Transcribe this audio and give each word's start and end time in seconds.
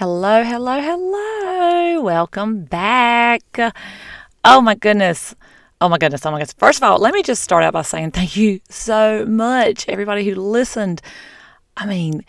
Hello, 0.00 0.42
hello, 0.42 0.80
hello. 0.80 2.00
Welcome 2.00 2.64
back. 2.64 3.74
Oh 4.42 4.62
my 4.62 4.74
goodness. 4.74 5.34
Oh 5.78 5.90
my 5.90 5.98
goodness. 5.98 6.24
Oh 6.24 6.30
my 6.30 6.38
goodness. 6.38 6.54
First 6.54 6.78
of 6.78 6.84
all, 6.84 6.96
let 6.96 7.12
me 7.12 7.22
just 7.22 7.42
start 7.42 7.64
out 7.64 7.74
by 7.74 7.82
saying 7.82 8.12
thank 8.12 8.34
you 8.34 8.60
so 8.70 9.26
much, 9.26 9.86
everybody 9.90 10.24
who 10.24 10.36
listened. 10.36 11.02
I 11.76 11.84
mean, 11.84 12.24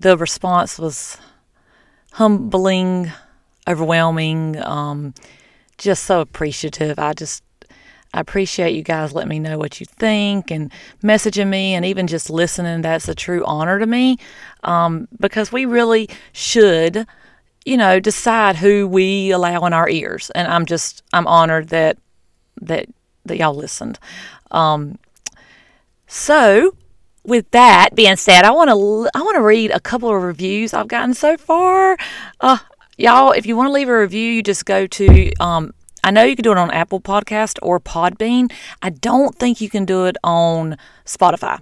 the 0.00 0.16
response 0.16 0.80
was 0.80 1.16
humbling, 2.14 3.12
overwhelming, 3.68 4.60
um, 4.60 5.14
just 5.78 6.02
so 6.02 6.22
appreciative. 6.22 6.98
I 6.98 7.12
just 7.12 7.44
I 8.14 8.20
appreciate 8.20 8.74
you 8.74 8.82
guys 8.82 9.12
letting 9.12 9.30
me 9.30 9.38
know 9.38 9.58
what 9.58 9.80
you 9.80 9.86
think 9.86 10.50
and 10.50 10.70
messaging 11.02 11.48
me 11.48 11.74
and 11.74 11.84
even 11.84 12.06
just 12.06 12.28
listening. 12.28 12.82
That's 12.82 13.08
a 13.08 13.14
true 13.14 13.44
honor 13.44 13.78
to 13.78 13.86
me 13.86 14.18
um, 14.64 15.08
because 15.18 15.50
we 15.50 15.64
really 15.64 16.08
should, 16.32 17.06
you 17.64 17.76
know, 17.76 18.00
decide 18.00 18.56
who 18.56 18.86
we 18.86 19.30
allow 19.30 19.64
in 19.64 19.72
our 19.72 19.88
ears. 19.88 20.30
And 20.30 20.46
I'm 20.46 20.66
just, 20.66 21.02
I'm 21.12 21.26
honored 21.26 21.68
that, 21.68 21.96
that, 22.60 22.86
that 23.24 23.38
y'all 23.38 23.54
listened. 23.54 23.98
Um, 24.50 24.98
so, 26.06 26.76
with 27.24 27.50
that 27.52 27.90
being 27.94 28.16
said, 28.16 28.44
I 28.44 28.50
want 28.50 28.68
to 28.68 29.10
I 29.18 29.22
want 29.22 29.36
to 29.36 29.42
read 29.42 29.70
a 29.70 29.80
couple 29.80 30.14
of 30.14 30.22
reviews 30.22 30.74
I've 30.74 30.88
gotten 30.88 31.14
so 31.14 31.36
far. 31.36 31.96
Uh, 32.40 32.58
y'all, 32.98 33.32
if 33.32 33.46
you 33.46 33.56
want 33.56 33.68
to 33.68 33.72
leave 33.72 33.88
a 33.88 33.98
review, 33.98 34.30
you 34.30 34.42
just 34.42 34.66
go 34.66 34.86
to 34.86 35.32
um, 35.40 35.72
I 36.04 36.10
know 36.10 36.24
you 36.24 36.34
can 36.34 36.42
do 36.42 36.52
it 36.52 36.58
on 36.58 36.70
Apple 36.70 37.00
Podcast 37.00 37.58
or 37.62 37.78
Podbean. 37.78 38.52
I 38.82 38.90
don't 38.90 39.36
think 39.38 39.60
you 39.60 39.70
can 39.70 39.84
do 39.84 40.04
it 40.06 40.16
on 40.24 40.76
Spotify. 41.04 41.60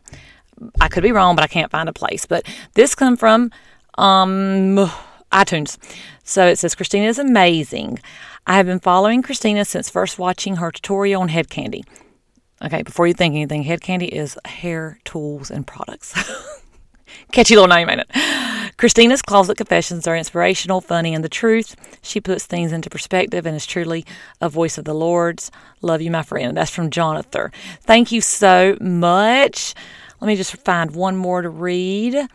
I 0.80 0.88
could 0.88 1.02
be 1.02 1.12
wrong, 1.12 1.36
but 1.36 1.44
I 1.44 1.46
can't 1.46 1.70
find 1.70 1.88
a 1.88 1.92
place. 1.92 2.26
But 2.26 2.46
this 2.74 2.94
come 2.94 3.16
from 3.16 3.50
um, 3.98 4.90
iTunes. 5.32 5.78
So 6.24 6.46
it 6.46 6.56
says 6.58 6.74
Christina 6.74 7.06
is 7.06 7.18
amazing. 7.18 7.98
I 8.46 8.56
have 8.56 8.66
been 8.66 8.80
following 8.80 9.22
Christina 9.22 9.64
since 9.64 9.90
first 9.90 10.18
watching 10.18 10.56
her 10.56 10.70
tutorial 10.70 11.22
on 11.22 11.28
Head 11.28 11.48
Kandy. 11.48 11.84
Okay, 12.62 12.82
before 12.82 13.06
you 13.06 13.14
think 13.14 13.34
anything, 13.34 13.62
Head 13.62 13.80
Kandy 13.80 14.08
is 14.08 14.38
hair 14.44 14.98
tools 15.04 15.50
and 15.50 15.66
products. 15.66 16.14
Catchy 17.32 17.54
little 17.54 17.68
name, 17.68 17.88
ain't 17.88 18.02
it? 18.02 18.76
Christina's 18.76 19.22
Closet 19.22 19.56
Confessions 19.56 20.06
are 20.06 20.16
inspirational, 20.16 20.80
funny, 20.80 21.14
and 21.14 21.22
the 21.22 21.28
truth. 21.28 21.76
She 22.02 22.20
puts 22.20 22.46
things 22.46 22.72
into 22.72 22.88
perspective 22.88 23.44
and 23.44 23.54
is 23.54 23.66
truly 23.66 24.06
a 24.40 24.48
voice 24.48 24.78
of 24.78 24.84
the 24.84 24.94
Lord's. 24.94 25.50
Love 25.82 26.00
you, 26.00 26.10
my 26.10 26.22
friend. 26.22 26.56
That's 26.56 26.70
from 26.70 26.90
Jonathan. 26.90 27.50
Thank 27.82 28.10
you 28.10 28.20
so 28.20 28.76
much. 28.80 29.74
Let 30.20 30.28
me 30.28 30.36
just 30.36 30.56
find 30.56 30.92
one 30.92 31.16
more 31.16 31.42
to 31.42 31.48
read. 31.48 32.26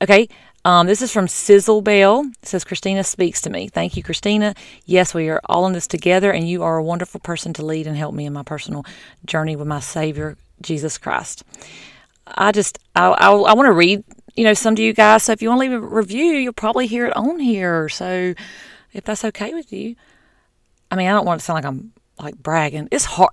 Okay, 0.00 0.28
um, 0.64 0.86
this 0.86 1.02
is 1.02 1.12
from 1.12 1.26
Sizzle 1.26 1.82
Bell. 1.82 2.24
It 2.42 2.48
says, 2.48 2.62
Christina 2.64 3.02
speaks 3.02 3.40
to 3.42 3.50
me. 3.50 3.66
Thank 3.66 3.96
you, 3.96 4.02
Christina. 4.04 4.54
Yes, 4.84 5.12
we 5.12 5.28
are 5.28 5.40
all 5.46 5.66
in 5.66 5.72
this 5.72 5.88
together, 5.88 6.30
and 6.30 6.48
you 6.48 6.62
are 6.62 6.76
a 6.76 6.84
wonderful 6.84 7.18
person 7.18 7.52
to 7.54 7.64
lead 7.64 7.88
and 7.88 7.96
help 7.96 8.14
me 8.14 8.26
in 8.26 8.32
my 8.32 8.44
personal 8.44 8.84
journey 9.26 9.56
with 9.56 9.66
my 9.66 9.80
Savior, 9.80 10.36
Jesus 10.60 10.98
Christ. 10.98 11.42
I 12.34 12.52
just, 12.52 12.78
I, 12.94 13.08
I, 13.08 13.30
I 13.30 13.54
want 13.54 13.66
to 13.66 13.72
read 13.72 14.04
you 14.34 14.44
know, 14.44 14.54
some 14.54 14.74
to 14.76 14.82
you 14.82 14.92
guys. 14.92 15.24
So 15.24 15.32
if 15.32 15.42
you 15.42 15.48
want 15.48 15.58
to 15.62 15.68
leave 15.68 15.72
a 15.72 15.80
review, 15.80 16.32
you'll 16.34 16.52
probably 16.52 16.86
hear 16.86 17.06
it 17.06 17.16
on 17.16 17.38
here. 17.38 17.88
So 17.88 18.34
if 18.92 19.04
that's 19.04 19.24
okay 19.26 19.54
with 19.54 19.72
you, 19.72 19.96
I 20.90 20.96
mean, 20.96 21.08
I 21.08 21.12
don't 21.12 21.26
want 21.26 21.40
to 21.40 21.44
sound 21.44 21.56
like 21.56 21.64
I'm 21.64 21.92
like 22.18 22.36
bragging. 22.36 22.88
It's 22.90 23.04
hard. 23.04 23.30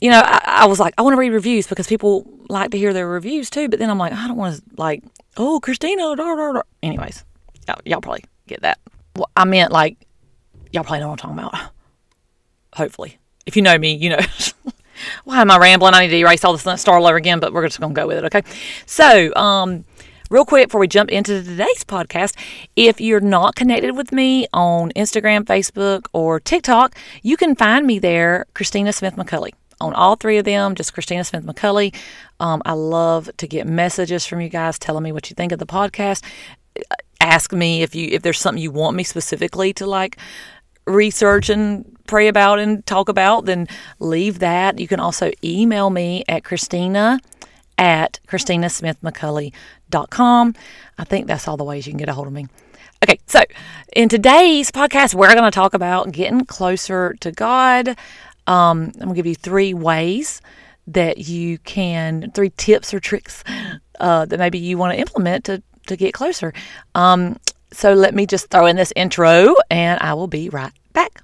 You 0.00 0.10
know, 0.10 0.20
I, 0.24 0.42
I 0.44 0.66
was 0.66 0.78
like, 0.80 0.94
I 0.98 1.02
want 1.02 1.14
to 1.14 1.18
read 1.18 1.30
reviews 1.30 1.66
because 1.66 1.86
people 1.86 2.28
like 2.48 2.70
to 2.72 2.78
hear 2.78 2.92
their 2.92 3.08
reviews 3.08 3.50
too. 3.50 3.68
But 3.68 3.78
then 3.78 3.90
I'm 3.90 3.98
like, 3.98 4.12
I 4.12 4.28
don't 4.28 4.36
want 4.36 4.56
to 4.56 4.62
like, 4.76 5.02
oh, 5.36 5.60
Christina. 5.60 6.14
Da, 6.14 6.14
da, 6.14 6.52
da. 6.52 6.62
Anyways, 6.82 7.24
y'all, 7.66 7.80
y'all 7.84 8.00
probably 8.00 8.24
get 8.46 8.62
that. 8.62 8.78
Well, 9.16 9.30
I 9.36 9.44
meant 9.44 9.72
like, 9.72 9.96
y'all 10.72 10.84
probably 10.84 11.00
know 11.00 11.08
what 11.08 11.24
I'm 11.24 11.36
talking 11.36 11.38
about. 11.38 11.70
Hopefully, 12.74 13.18
if 13.46 13.56
you 13.56 13.62
know 13.62 13.78
me, 13.78 13.94
you 13.94 14.10
know. 14.10 14.20
Why 15.24 15.40
am 15.40 15.50
I 15.50 15.58
rambling? 15.58 15.94
I 15.94 16.02
need 16.02 16.10
to 16.10 16.16
erase 16.16 16.44
all 16.44 16.52
this 16.52 16.62
start 16.62 17.00
all 17.00 17.06
over 17.06 17.16
again, 17.16 17.40
but 17.40 17.52
we're 17.52 17.66
just 17.66 17.80
going 17.80 17.94
to 17.94 18.00
go 18.00 18.06
with 18.06 18.18
it, 18.18 18.24
okay? 18.24 18.42
So, 18.86 19.34
um, 19.34 19.84
real 20.30 20.44
quick 20.44 20.68
before 20.68 20.80
we 20.80 20.88
jump 20.88 21.10
into 21.10 21.42
today's 21.42 21.84
podcast, 21.84 22.34
if 22.76 23.00
you're 23.00 23.20
not 23.20 23.54
connected 23.54 23.96
with 23.96 24.12
me 24.12 24.46
on 24.52 24.90
Instagram, 24.92 25.44
Facebook, 25.44 26.06
or 26.12 26.40
TikTok, 26.40 26.96
you 27.22 27.36
can 27.36 27.54
find 27.54 27.86
me 27.86 27.98
there, 27.98 28.46
Christina 28.54 28.92
Smith 28.92 29.16
McCulley. 29.16 29.50
On 29.80 29.92
all 29.92 30.16
three 30.16 30.38
of 30.38 30.44
them, 30.44 30.74
just 30.74 30.94
Christina 30.94 31.24
Smith 31.24 31.44
McCulley. 31.44 31.94
Um, 32.40 32.62
I 32.64 32.72
love 32.72 33.28
to 33.36 33.46
get 33.46 33.66
messages 33.66 34.24
from 34.24 34.40
you 34.40 34.48
guys 34.48 34.78
telling 34.78 35.02
me 35.02 35.12
what 35.12 35.28
you 35.30 35.34
think 35.34 35.52
of 35.52 35.58
the 35.58 35.66
podcast. 35.66 36.24
Ask 37.20 37.52
me 37.52 37.82
if 37.82 37.94
you 37.94 38.08
if 38.12 38.22
there's 38.22 38.38
something 38.38 38.62
you 38.62 38.70
want 38.70 38.96
me 38.96 39.02
specifically 39.02 39.72
to 39.74 39.86
like 39.86 40.16
research 40.86 41.48
and 41.48 41.93
pray 42.06 42.28
about 42.28 42.58
and 42.58 42.84
talk 42.86 43.08
about, 43.08 43.46
then 43.46 43.66
leave 43.98 44.40
that. 44.40 44.78
You 44.78 44.86
can 44.88 45.00
also 45.00 45.30
email 45.42 45.88
me 45.90 46.24
at 46.28 46.44
Christina 46.44 47.18
at 47.78 48.20
ChristinaSmithMcCulley.com. 48.28 50.54
I 50.98 51.04
think 51.04 51.26
that's 51.26 51.48
all 51.48 51.56
the 51.56 51.64
ways 51.64 51.86
you 51.86 51.92
can 51.92 51.98
get 51.98 52.08
a 52.08 52.12
hold 52.12 52.26
of 52.26 52.32
me. 52.32 52.46
Okay, 53.02 53.18
so 53.26 53.40
in 53.94 54.08
today's 54.08 54.70
podcast, 54.70 55.14
we're 55.14 55.34
going 55.34 55.44
to 55.44 55.50
talk 55.50 55.74
about 55.74 56.12
getting 56.12 56.46
closer 56.46 57.14
to 57.20 57.32
God. 57.32 57.88
Um, 58.46 58.92
I'm 58.94 59.00
going 59.00 59.08
to 59.10 59.14
give 59.14 59.26
you 59.26 59.34
three 59.34 59.74
ways 59.74 60.40
that 60.86 61.18
you 61.18 61.58
can, 61.58 62.30
three 62.34 62.50
tips 62.56 62.94
or 62.94 63.00
tricks 63.00 63.42
uh, 64.00 64.24
that 64.26 64.38
maybe 64.38 64.58
you 64.58 64.78
want 64.78 64.92
to 64.92 64.98
implement 64.98 65.44
to, 65.46 65.62
to 65.86 65.96
get 65.96 66.14
closer. 66.14 66.52
Um, 66.94 67.38
so 67.72 67.92
let 67.92 68.14
me 68.14 68.26
just 68.26 68.50
throw 68.50 68.66
in 68.66 68.76
this 68.76 68.92
intro 68.94 69.54
and 69.70 70.00
I 70.00 70.14
will 70.14 70.28
be 70.28 70.48
right 70.48 70.72
back. 70.92 71.23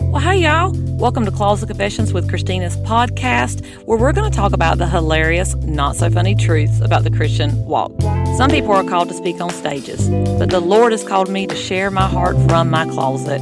Well, 0.00 0.20
hi, 0.20 0.34
y'all. 0.34 0.72
Welcome 0.98 1.24
to 1.24 1.30
Closet 1.30 1.66
Confessions 1.68 2.12
with 2.12 2.28
Christina's 2.28 2.76
podcast, 2.78 3.64
where 3.86 3.96
we're 3.96 4.12
going 4.12 4.28
to 4.28 4.36
talk 4.36 4.52
about 4.52 4.78
the 4.78 4.88
hilarious, 4.88 5.54
not 5.56 5.94
so 5.94 6.10
funny 6.10 6.34
truths 6.34 6.80
about 6.80 7.04
the 7.04 7.10
Christian 7.10 7.64
walk. 7.64 7.92
Some 8.36 8.50
people 8.50 8.72
are 8.72 8.82
called 8.82 9.08
to 9.10 9.14
speak 9.14 9.40
on 9.40 9.50
stages, 9.50 10.08
but 10.38 10.50
the 10.50 10.58
Lord 10.58 10.90
has 10.90 11.04
called 11.04 11.28
me 11.28 11.46
to 11.46 11.54
share 11.54 11.92
my 11.92 12.08
heart 12.08 12.36
from 12.48 12.70
my 12.70 12.86
closet. 12.86 13.40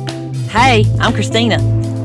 Hey, 0.50 0.84
I'm 1.00 1.14
Christina, 1.14 1.58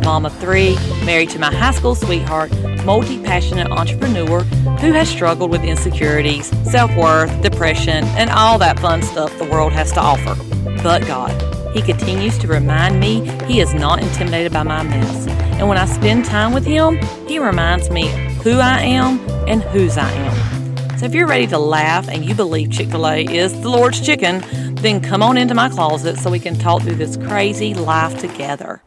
mom 0.05 0.25
of 0.25 0.33
three, 0.37 0.75
married 1.03 1.31
to 1.31 1.39
my 1.39 1.53
high 1.53 1.71
school 1.71 1.95
sweetheart, 1.95 2.51
multi 2.85 3.21
passionate 3.21 3.69
entrepreneur 3.69 4.43
who 4.79 4.93
has 4.93 5.09
struggled 5.09 5.51
with 5.51 5.63
insecurities, 5.63 6.47
self 6.71 6.95
worth, 6.95 7.41
depression, 7.41 8.05
and 8.05 8.29
all 8.29 8.57
that 8.59 8.79
fun 8.79 9.01
stuff 9.01 9.37
the 9.37 9.45
world 9.45 9.73
has 9.73 9.91
to 9.91 9.99
offer. 9.99 10.35
But 10.81 11.05
God. 11.05 11.62
He 11.73 11.81
continues 11.81 12.37
to 12.37 12.47
remind 12.47 12.99
me 12.99 13.27
he 13.45 13.59
is 13.59 13.73
not 13.73 14.01
intimidated 14.01 14.53
by 14.53 14.61
my 14.61 14.83
mess. 14.83 15.27
And 15.57 15.67
when 15.67 15.77
I 15.77 15.85
spend 15.85 16.25
time 16.25 16.53
with 16.53 16.65
him, 16.65 16.97
he 17.27 17.39
reminds 17.39 17.89
me 17.89 18.09
who 18.43 18.59
I 18.59 18.81
am 18.81 19.19
and 19.47 19.63
whose 19.63 19.97
I 19.97 20.11
am. 20.11 20.97
So 20.99 21.05
if 21.05 21.15
you're 21.15 21.27
ready 21.27 21.47
to 21.47 21.57
laugh 21.57 22.07
and 22.07 22.23
you 22.23 22.35
believe 22.35 22.71
Chick 22.71 22.89
fil 22.89 23.07
A 23.07 23.25
is 23.25 23.59
the 23.61 23.69
Lord's 23.69 23.99
chicken, 23.99 24.43
then 24.75 25.01
come 25.01 25.23
on 25.23 25.35
into 25.35 25.55
my 25.55 25.67
closet 25.67 26.17
so 26.17 26.29
we 26.29 26.39
can 26.39 26.59
talk 26.59 26.83
through 26.83 26.95
this 26.95 27.17
crazy 27.17 27.73
life 27.73 28.19
together. 28.19 28.83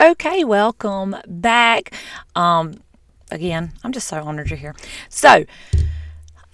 Okay, 0.00 0.44
welcome 0.44 1.16
back. 1.26 1.92
Um, 2.36 2.80
again, 3.32 3.72
I'm 3.82 3.92
just 3.92 4.06
so 4.06 4.22
honored 4.22 4.50
you're 4.50 4.58
here. 4.58 4.76
So, 5.08 5.44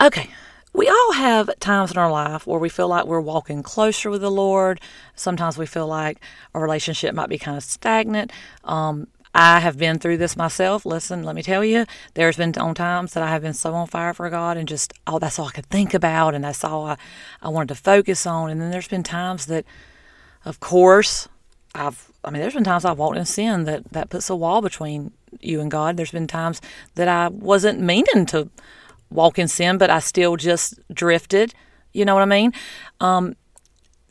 okay, 0.00 0.30
we 0.74 0.88
all 0.88 1.12
have 1.12 1.50
times 1.60 1.90
in 1.90 1.98
our 1.98 2.10
life 2.10 2.46
where 2.46 2.58
we 2.58 2.68
feel 2.68 2.88
like 2.88 3.04
we're 3.04 3.20
walking 3.20 3.62
closer 3.62 4.10
with 4.10 4.22
the 4.22 4.30
Lord. 4.30 4.80
Sometimes 5.14 5.58
we 5.58 5.66
feel 5.66 5.86
like 5.86 6.18
a 6.54 6.60
relationship 6.60 7.14
might 7.14 7.28
be 7.28 7.38
kind 7.38 7.56
of 7.56 7.62
stagnant. 7.62 8.32
Um, 8.64 9.06
I 9.34 9.60
have 9.60 9.78
been 9.78 9.98
through 9.98 10.18
this 10.18 10.36
myself. 10.36 10.84
Listen, 10.84 11.22
let 11.22 11.34
me 11.34 11.42
tell 11.42 11.64
you, 11.64 11.86
there's 12.14 12.36
been 12.36 12.56
on 12.58 12.74
times 12.74 13.14
that 13.14 13.22
I 13.22 13.28
have 13.28 13.42
been 13.42 13.54
so 13.54 13.74
on 13.74 13.86
fire 13.86 14.12
for 14.12 14.28
God 14.28 14.56
and 14.56 14.68
just, 14.68 14.92
oh, 15.06 15.18
that's 15.18 15.38
all 15.38 15.48
I 15.48 15.52
could 15.52 15.66
think 15.66 15.94
about 15.94 16.34
and 16.34 16.44
that's 16.44 16.64
all 16.64 16.86
I, 16.86 16.96
I 17.42 17.48
wanted 17.48 17.68
to 17.68 17.74
focus 17.74 18.26
on. 18.26 18.50
And 18.50 18.60
then 18.60 18.70
there's 18.70 18.88
been 18.88 19.02
times 19.02 19.46
that, 19.46 19.64
of 20.44 20.60
course, 20.60 21.28
I've, 21.74 22.10
I 22.24 22.30
mean, 22.30 22.42
there's 22.42 22.54
been 22.54 22.64
times 22.64 22.84
I've 22.84 22.98
walked 22.98 23.16
in 23.16 23.24
sin 23.24 23.64
that, 23.64 23.84
that 23.92 24.10
puts 24.10 24.28
a 24.28 24.36
wall 24.36 24.60
between 24.60 25.12
you 25.40 25.60
and 25.60 25.70
God. 25.70 25.96
There's 25.96 26.10
been 26.10 26.26
times 26.26 26.60
that 26.94 27.08
I 27.08 27.28
wasn't 27.28 27.80
meaning 27.80 28.26
to 28.26 28.50
walk 29.12 29.38
in 29.38 29.48
sin, 29.48 29.78
but 29.78 29.90
I 29.90 29.98
still 29.98 30.36
just 30.36 30.78
drifted. 30.92 31.54
You 31.92 32.04
know 32.04 32.14
what 32.14 32.22
I 32.22 32.26
mean? 32.26 32.52
Um, 33.00 33.36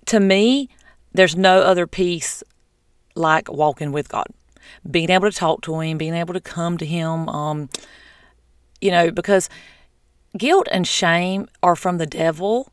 to 0.06 0.20
me, 0.20 0.70
there's 1.14 1.36
no 1.36 1.62
other 1.62 1.88
peace 1.88 2.44
like 3.16 3.52
walking 3.52 3.92
with 3.92 4.10
God, 4.10 4.28
being 4.90 5.10
able 5.10 5.30
to 5.30 5.36
talk 5.36 5.62
to 5.64 5.80
Him, 5.80 5.98
being 5.98 6.14
able 6.14 6.34
to 6.34 6.42
come 6.42 6.78
to 6.78 6.86
Him. 6.86 7.28
Um, 7.30 7.70
you 8.80 8.92
know, 8.92 9.12
because 9.12 9.50
guilt 10.38 10.68
and 10.72 10.88
shame 10.88 11.48
are 11.62 11.76
from 11.76 11.98
the 11.98 12.06
devil. 12.06 12.72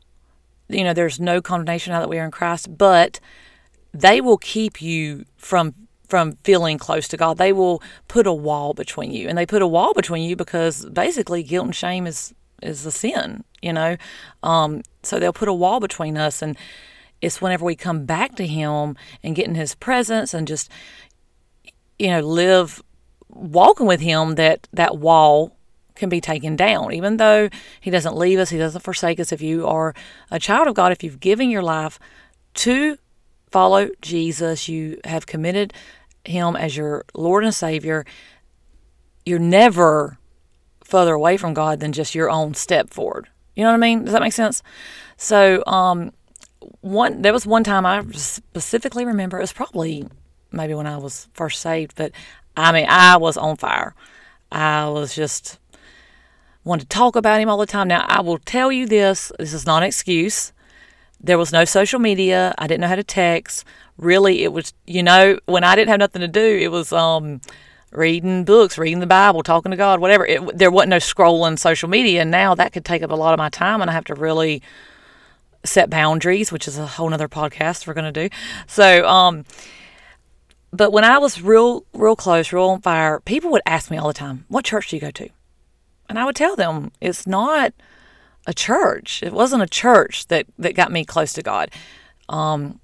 You 0.67 0.83
know, 0.83 0.93
there's 0.93 1.19
no 1.19 1.41
condemnation 1.41 1.93
now 1.93 1.99
that 1.99 2.09
we 2.09 2.19
are 2.19 2.25
in 2.25 2.31
Christ, 2.31 2.77
but 2.77 3.19
they 3.93 4.21
will 4.21 4.37
keep 4.37 4.81
you 4.81 5.25
from 5.37 5.73
from 6.09 6.33
feeling 6.43 6.77
close 6.77 7.07
to 7.09 7.17
God. 7.17 7.37
They 7.37 7.53
will 7.53 7.81
put 8.07 8.27
a 8.27 8.33
wall 8.33 8.73
between 8.73 9.11
you. 9.11 9.29
And 9.29 9.37
they 9.37 9.45
put 9.45 9.61
a 9.61 9.67
wall 9.67 9.93
between 9.93 10.27
you 10.27 10.35
because 10.35 10.85
basically 10.85 11.43
guilt 11.43 11.65
and 11.65 11.75
shame 11.75 12.07
is 12.07 12.33
is 12.61 12.85
a 12.85 12.91
sin, 12.91 13.43
you 13.61 13.73
know. 13.73 13.97
Um, 14.43 14.83
so 15.03 15.19
they'll 15.19 15.33
put 15.33 15.47
a 15.47 15.53
wall 15.53 15.79
between 15.79 16.17
us, 16.17 16.41
and 16.41 16.57
it's 17.21 17.41
whenever 17.41 17.65
we 17.65 17.75
come 17.75 18.05
back 18.05 18.35
to 18.35 18.45
Him 18.45 18.97
and 19.23 19.35
get 19.35 19.47
in 19.47 19.55
His 19.55 19.75
presence 19.75 20.33
and 20.33 20.47
just, 20.47 20.69
you 21.97 22.09
know, 22.09 22.21
live 22.21 22.81
walking 23.29 23.85
with 23.85 24.01
Him 24.01 24.35
that 24.35 24.67
that 24.73 24.97
wall 24.97 25.55
can 25.95 26.09
be 26.09 26.21
taken 26.21 26.55
down. 26.55 26.93
Even 26.93 27.17
though 27.17 27.49
He 27.81 27.91
doesn't 27.91 28.15
leave 28.15 28.39
us, 28.39 28.49
He 28.49 28.57
doesn't 28.57 28.83
forsake 28.83 29.19
us. 29.19 29.31
If 29.31 29.41
you 29.41 29.67
are 29.67 29.93
a 30.31 30.39
child 30.39 30.67
of 30.67 30.75
God, 30.75 30.91
if 30.91 31.03
you've 31.03 31.19
given 31.19 31.49
your 31.49 31.63
life 31.63 31.99
to 32.55 32.97
follow 33.49 33.89
Jesus, 34.01 34.67
you 34.67 34.99
have 35.05 35.25
committed 35.25 35.73
Him 36.29 36.55
as 36.55 36.77
your 36.77 37.05
Lord 37.13 37.43
and 37.43 37.53
Savior, 37.53 38.05
you're 39.25 39.39
never 39.39 40.17
further 40.83 41.13
away 41.13 41.37
from 41.37 41.53
God 41.53 41.79
than 41.79 41.91
just 41.91 42.15
your 42.15 42.29
own 42.29 42.53
step 42.53 42.89
forward. 42.89 43.27
You 43.55 43.63
know 43.63 43.69
what 43.69 43.75
I 43.75 43.79
mean? 43.79 44.05
Does 44.05 44.13
that 44.13 44.21
make 44.21 44.33
sense? 44.33 44.63
So, 45.17 45.63
um, 45.67 46.11
one 46.81 47.21
there 47.21 47.33
was 47.33 47.45
one 47.45 47.63
time 47.63 47.85
I 47.85 48.03
specifically 48.11 49.05
remember. 49.05 49.37
It 49.37 49.41
was 49.41 49.53
probably 49.53 50.07
maybe 50.51 50.73
when 50.73 50.87
I 50.87 50.97
was 50.97 51.27
first 51.33 51.61
saved, 51.61 51.95
but 51.95 52.11
I 52.55 52.71
mean 52.71 52.85
I 52.87 53.17
was 53.17 53.37
on 53.37 53.57
fire. 53.57 53.95
I 54.51 54.87
was 54.89 55.15
just 55.15 55.59
wanted 56.63 56.83
to 56.83 56.87
talk 56.89 57.15
about 57.15 57.39
him 57.39 57.49
all 57.49 57.57
the 57.57 57.65
time. 57.65 57.87
Now 57.87 58.05
I 58.07 58.21
will 58.21 58.39
tell 58.39 58.71
you 58.71 58.85
this: 58.85 59.31
this 59.39 59.53
is 59.53 59.65
not 59.65 59.83
an 59.83 59.87
excuse. 59.87 60.51
There 61.21 61.37
was 61.37 61.51
no 61.51 61.65
social 61.65 61.99
media. 61.99 62.53
I 62.57 62.67
didn't 62.67 62.81
know 62.81 62.87
how 62.87 62.95
to 62.95 63.03
text. 63.03 63.65
Really, 63.97 64.43
it 64.43 64.53
was 64.53 64.73
you 64.87 65.03
know 65.03 65.39
when 65.45 65.63
I 65.63 65.75
didn't 65.75 65.89
have 65.89 65.99
nothing 65.99 66.21
to 66.21 66.27
do, 66.27 66.57
it 66.61 66.71
was 66.71 66.93
um 66.93 67.41
reading 67.91 68.43
books, 68.45 68.77
reading 68.77 68.99
the 68.99 69.07
Bible, 69.07 69.43
talking 69.43 69.71
to 69.71 69.77
God, 69.77 69.99
whatever. 69.99 70.25
It, 70.25 70.57
there 70.57 70.71
wasn't 70.71 70.91
no 70.91 70.97
scrolling 70.97 71.57
social 71.57 71.89
media. 71.89 72.21
And 72.21 72.31
now 72.31 72.55
that 72.55 72.71
could 72.73 72.85
take 72.85 73.01
up 73.01 73.11
a 73.11 73.15
lot 73.15 73.33
of 73.33 73.37
my 73.37 73.49
time, 73.49 73.81
and 73.81 73.89
I 73.89 73.93
have 73.93 74.05
to 74.05 74.15
really 74.15 74.61
set 75.63 75.89
boundaries, 75.89 76.51
which 76.51 76.67
is 76.67 76.77
a 76.77 76.85
whole 76.85 77.13
other 77.13 77.27
podcast 77.27 77.85
we're 77.85 77.93
going 77.93 78.11
to 78.13 78.29
do. 78.29 78.35
So, 78.67 79.07
um, 79.07 79.45
but 80.71 80.91
when 80.91 81.03
I 81.03 81.17
was 81.17 81.41
real, 81.41 81.83
real 81.93 82.15
close, 82.15 82.53
real 82.53 82.69
on 82.69 82.81
fire, 82.81 83.19
people 83.21 83.51
would 83.51 83.63
ask 83.65 83.89
me 83.89 83.97
all 83.97 84.07
the 84.07 84.13
time, 84.13 84.45
"What 84.47 84.65
church 84.65 84.89
do 84.89 84.95
you 84.95 85.01
go 85.01 85.11
to?" 85.11 85.29
And 86.07 86.19
I 86.19 86.25
would 86.25 86.35
tell 86.35 86.55
them, 86.55 86.91
"It's 87.01 87.25
not 87.25 87.73
a 88.47 88.53
church. 88.53 89.21
It 89.23 89.33
wasn't 89.33 89.63
a 89.63 89.67
church 89.67 90.27
that 90.27 90.45
that 90.57 90.75
got 90.75 90.91
me 90.91 91.05
close 91.05 91.33
to 91.33 91.41
God." 91.41 91.71
Um, 92.27 92.79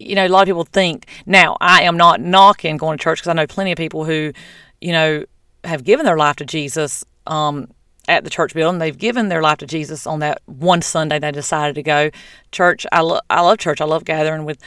you 0.00 0.14
know, 0.14 0.26
a 0.26 0.28
lot 0.28 0.42
of 0.42 0.46
people 0.46 0.64
think 0.64 1.06
now 1.26 1.56
I 1.60 1.82
am 1.82 1.96
not 1.96 2.20
knocking 2.20 2.78
going 2.78 2.98
to 2.98 3.02
church 3.02 3.20
because 3.20 3.28
I 3.28 3.34
know 3.34 3.46
plenty 3.46 3.70
of 3.70 3.76
people 3.76 4.04
who, 4.04 4.32
you 4.80 4.92
know, 4.92 5.24
have 5.62 5.84
given 5.84 6.06
their 6.06 6.16
life 6.16 6.36
to 6.36 6.46
Jesus 6.46 7.04
um, 7.26 7.68
at 8.08 8.24
the 8.24 8.30
church 8.30 8.54
building. 8.54 8.78
They've 8.78 8.96
given 8.96 9.28
their 9.28 9.42
life 9.42 9.58
to 9.58 9.66
Jesus 9.66 10.06
on 10.06 10.20
that 10.20 10.40
one 10.46 10.80
Sunday 10.80 11.18
they 11.18 11.30
decided 11.30 11.74
to 11.74 11.82
go. 11.82 12.10
Church, 12.50 12.86
I, 12.90 13.02
lo- 13.02 13.20
I 13.28 13.42
love 13.42 13.58
church. 13.58 13.80
I 13.80 13.84
love 13.84 14.04
gathering 14.04 14.46
with, 14.46 14.58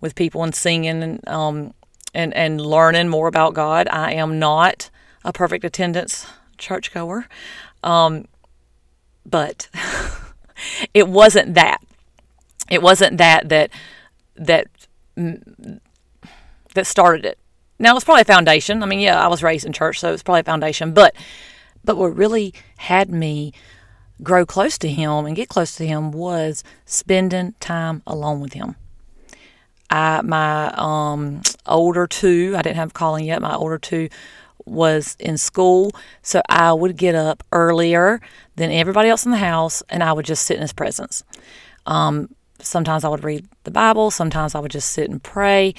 with 0.00 0.14
people 0.14 0.42
and 0.42 0.54
singing 0.54 1.02
and, 1.02 1.28
um, 1.28 1.74
and, 2.14 2.32
and 2.34 2.60
learning 2.60 3.08
more 3.08 3.28
about 3.28 3.52
God. 3.52 3.88
I 3.88 4.12
am 4.12 4.38
not 4.38 4.88
a 5.22 5.32
perfect 5.34 5.64
attendance 5.64 6.26
churchgoer. 6.56 7.26
Um, 7.84 8.24
but 9.30 9.68
it 10.94 11.08
wasn't 11.08 11.54
that. 11.54 11.80
It 12.70 12.82
wasn't 12.82 13.18
that 13.18 13.48
that 13.48 13.70
that 14.36 14.66
that 16.74 16.86
started 16.86 17.24
it. 17.24 17.38
Now 17.78 17.94
it's 17.96 18.04
probably 18.04 18.22
a 18.22 18.26
foundation. 18.26 18.82
I 18.82 18.86
mean, 18.86 19.00
yeah, 19.00 19.22
I 19.22 19.28
was 19.28 19.42
raised 19.42 19.64
in 19.64 19.72
church, 19.72 20.00
so 20.00 20.12
it's 20.12 20.22
probably 20.22 20.40
a 20.40 20.44
foundation. 20.44 20.92
But 20.92 21.14
but 21.84 21.96
what 21.96 22.16
really 22.16 22.54
had 22.78 23.10
me 23.10 23.52
grow 24.22 24.44
close 24.44 24.78
to 24.78 24.88
him 24.88 25.26
and 25.26 25.36
get 25.36 25.48
close 25.48 25.76
to 25.76 25.86
him 25.86 26.10
was 26.10 26.64
spending 26.84 27.54
time 27.60 28.02
alone 28.06 28.40
with 28.40 28.52
him. 28.52 28.76
I 29.90 30.20
my 30.22 30.72
um 30.74 31.42
older 31.66 32.06
two, 32.06 32.54
I 32.56 32.62
didn't 32.62 32.76
have 32.76 32.90
a 32.90 32.94
calling 32.94 33.24
yet. 33.24 33.40
My 33.40 33.54
older 33.54 33.78
two 33.78 34.08
was 34.68 35.16
in 35.18 35.36
school, 35.38 35.92
so 36.22 36.42
I 36.48 36.72
would 36.72 36.96
get 36.96 37.14
up 37.14 37.42
earlier 37.52 38.20
than 38.56 38.70
everybody 38.70 39.08
else 39.08 39.24
in 39.24 39.30
the 39.30 39.38
house, 39.38 39.82
and 39.88 40.02
I 40.02 40.12
would 40.12 40.24
just 40.24 40.46
sit 40.46 40.56
in 40.56 40.62
his 40.62 40.72
presence. 40.72 41.22
Um, 41.86 42.34
sometimes 42.60 43.04
I 43.04 43.08
would 43.08 43.24
read 43.24 43.46
the 43.64 43.70
Bible, 43.70 44.10
sometimes 44.10 44.54
I 44.54 44.60
would 44.60 44.70
just 44.70 44.90
sit 44.90 45.10
and 45.10 45.22
pray, 45.22 45.74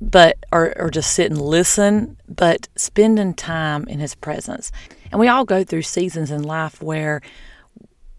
but 0.00 0.38
or, 0.52 0.72
or 0.76 0.90
just 0.90 1.12
sit 1.12 1.30
and 1.30 1.40
listen, 1.40 2.16
but 2.28 2.68
spending 2.76 3.34
time 3.34 3.86
in 3.88 3.98
his 3.98 4.14
presence. 4.14 4.70
And 5.10 5.18
we 5.18 5.28
all 5.28 5.44
go 5.44 5.64
through 5.64 5.82
seasons 5.82 6.30
in 6.30 6.42
life 6.42 6.82
where 6.82 7.20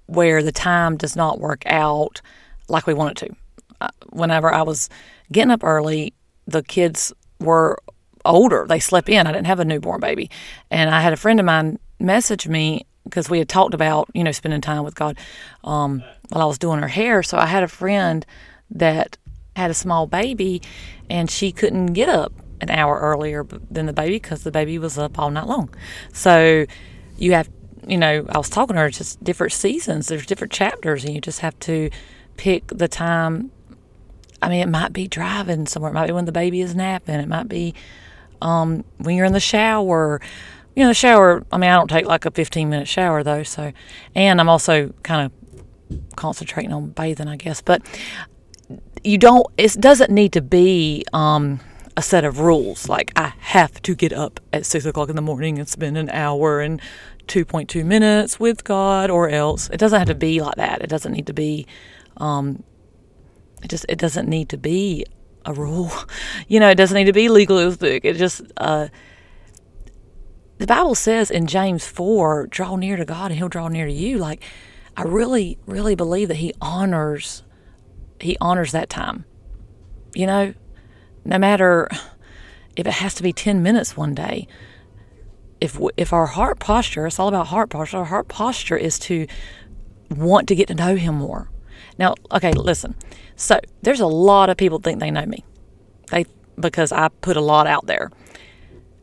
where 0.07 0.41
the 0.41 0.51
time 0.51 0.97
does 0.97 1.15
not 1.15 1.39
work 1.39 1.61
out 1.67 2.19
like 2.67 2.87
we 2.87 2.95
want 2.95 3.21
it 3.21 3.27
to. 3.27 3.35
Uh, 3.79 3.89
whenever 4.09 4.51
I 4.51 4.63
was 4.63 4.89
getting 5.31 5.51
up 5.51 5.63
early, 5.63 6.13
the 6.47 6.63
kids 6.63 7.13
were 7.39 7.77
older. 8.25 8.65
They 8.67 8.79
slept 8.79 9.09
in. 9.09 9.27
I 9.27 9.31
didn't 9.31 9.47
have 9.47 9.59
a 9.59 9.65
newborn 9.65 9.99
baby. 9.99 10.29
And 10.69 10.89
I 10.89 11.01
had 11.01 11.13
a 11.13 11.17
friend 11.17 11.39
of 11.39 11.45
mine 11.45 11.79
message 11.99 12.47
me 12.47 12.85
because 13.03 13.29
we 13.29 13.39
had 13.39 13.49
talked 13.49 13.73
about 13.73 14.09
you 14.13 14.23
know 14.23 14.31
spending 14.31 14.61
time 14.61 14.83
with 14.83 14.95
God 14.95 15.17
um, 15.63 16.03
while 16.29 16.43
I 16.43 16.45
was 16.45 16.57
doing 16.57 16.79
her 16.79 16.87
hair. 16.87 17.23
So 17.23 17.37
I 17.37 17.45
had 17.45 17.63
a 17.63 17.67
friend 17.67 18.25
that 18.71 19.17
had 19.55 19.71
a 19.71 19.73
small 19.73 20.07
baby, 20.07 20.61
and 21.09 21.29
she 21.29 21.51
couldn't 21.51 21.87
get 21.87 22.09
up 22.09 22.31
an 22.61 22.69
hour 22.69 22.99
earlier 22.99 23.45
than 23.69 23.85
the 23.85 23.93
baby 23.93 24.15
because 24.15 24.43
the 24.43 24.51
baby 24.51 24.77
was 24.77 24.97
up 24.97 25.17
all 25.17 25.31
night 25.31 25.47
long. 25.47 25.73
So 26.13 26.65
you 27.17 27.33
have 27.33 27.49
you 27.87 27.97
know 27.97 28.25
I 28.29 28.37
was 28.37 28.49
talking 28.49 28.75
to 28.75 28.81
her 28.81 28.89
just 28.89 29.23
different 29.23 29.53
seasons. 29.53 30.07
There's 30.07 30.25
different 30.25 30.53
chapters, 30.53 31.03
and 31.03 31.13
you 31.13 31.21
just 31.21 31.39
have 31.39 31.57
to 31.61 31.89
pick 32.37 32.67
the 32.67 32.87
time. 32.87 33.51
I 34.41 34.47
mean, 34.47 34.61
it 34.61 34.69
might 34.69 34.93
be 34.93 35.07
driving 35.07 35.65
somewhere. 35.67 35.91
It 35.91 35.95
might 35.95 36.07
be 36.07 36.13
when 36.13 36.25
the 36.25 36.31
baby 36.31 36.61
is 36.61 36.73
napping. 36.73 37.15
It 37.15 37.27
might 37.27 37.49
be 37.49 37.73
um, 38.41 38.83
when 38.97 39.15
you're 39.15 39.25
in 39.25 39.33
the 39.33 39.39
shower 39.39 40.21
you 40.79 40.85
know, 40.85 40.91
the 40.91 40.93
shower, 40.93 41.45
I 41.51 41.57
mean, 41.57 41.69
I 41.69 41.75
don't 41.75 41.89
take 41.89 42.05
like 42.05 42.25
a 42.25 42.31
15 42.31 42.69
minute 42.69 42.87
shower 42.87 43.21
though. 43.21 43.43
So, 43.43 43.73
and 44.15 44.39
I'm 44.39 44.47
also 44.47 44.93
kind 45.03 45.25
of 45.25 46.15
concentrating 46.15 46.71
on 46.71 46.91
bathing, 46.91 47.27
I 47.27 47.35
guess. 47.35 47.61
But 47.61 47.81
you 49.03 49.17
don't, 49.17 49.45
it 49.57 49.73
doesn't 49.79 50.09
need 50.09 50.31
to 50.33 50.41
be 50.41 51.03
um, 51.11 51.59
a 51.97 52.01
set 52.01 52.23
of 52.23 52.39
rules. 52.39 52.87
Like, 52.87 53.11
I 53.17 53.33
have 53.39 53.81
to 53.81 53.93
get 53.93 54.13
up 54.13 54.39
at 54.53 54.65
six 54.65 54.85
o'clock 54.85 55.09
in 55.09 55.17
the 55.17 55.21
morning 55.21 55.59
and 55.59 55.67
spend 55.67 55.97
an 55.97 56.09
hour 56.11 56.61
and 56.61 56.81
2.2 57.27 57.83
minutes 57.83 58.39
with 58.39 58.63
God 58.63 59.09
or 59.09 59.27
else. 59.27 59.69
It 59.71 59.77
doesn't 59.77 59.99
have 59.99 60.07
to 60.07 60.15
be 60.15 60.41
like 60.41 60.55
that. 60.55 60.81
It 60.81 60.89
doesn't 60.89 61.11
need 61.11 61.27
to 61.27 61.33
be, 61.33 61.67
um, 62.17 62.63
it 63.61 63.69
just, 63.69 63.85
it 63.89 63.97
doesn't 63.97 64.29
need 64.29 64.47
to 64.47 64.57
be 64.57 65.05
a 65.45 65.53
rule. 65.53 65.91
You 66.47 66.59
know, 66.59 66.69
it 66.69 66.75
doesn't 66.75 66.95
need 66.95 67.05
to 67.05 67.13
be 67.13 67.29
legalistic. 67.29 68.05
It 68.05 68.15
just, 68.15 68.41
uh, 68.57 68.87
the 70.57 70.65
Bible 70.65 70.95
says 70.95 71.29
in 71.29 71.47
James 71.47 71.85
4, 71.85 72.47
draw 72.47 72.75
near 72.75 72.97
to 72.97 73.05
God 73.05 73.31
and 73.31 73.37
he'll 73.37 73.49
draw 73.49 73.67
near 73.67 73.85
to 73.85 73.91
you. 73.91 74.17
Like, 74.17 74.43
I 74.97 75.03
really, 75.03 75.57
really 75.65 75.95
believe 75.95 76.27
that 76.27 76.37
he 76.37 76.53
honors, 76.59 77.43
he 78.19 78.35
honors 78.41 78.71
that 78.71 78.89
time. 78.89 79.25
You 80.13 80.25
know, 80.25 80.53
no 81.23 81.37
matter 81.37 81.87
if 82.75 82.87
it 82.87 82.93
has 82.93 83.13
to 83.15 83.23
be 83.23 83.31
10 83.31 83.61
minutes 83.61 83.95
one 83.95 84.15
day, 84.15 84.47
if, 85.61 85.79
if 85.97 86.13
our 86.13 86.25
heart 86.25 86.59
posture, 86.59 87.05
it's 87.05 87.19
all 87.19 87.27
about 87.27 87.47
heart 87.47 87.69
posture, 87.69 87.97
our 87.97 88.05
heart 88.05 88.27
posture 88.27 88.77
is 88.77 88.97
to 88.99 89.27
want 90.09 90.47
to 90.47 90.55
get 90.55 90.67
to 90.67 90.75
know 90.75 90.95
him 90.95 91.15
more. 91.15 91.49
Now, 91.97 92.15
okay, 92.31 92.51
listen. 92.53 92.95
So 93.39 93.61
there's 93.83 94.01
a 94.01 94.07
lot 94.07 94.49
of 94.49 94.57
people 94.57 94.79
think 94.79 94.99
they 94.99 95.11
know 95.11 95.25
me. 95.25 95.45
They 96.11 96.25
because 96.59 96.91
I 96.91 97.07
put 97.07 97.37
a 97.37 97.41
lot 97.41 97.67
out 97.67 97.87
there. 97.87 98.11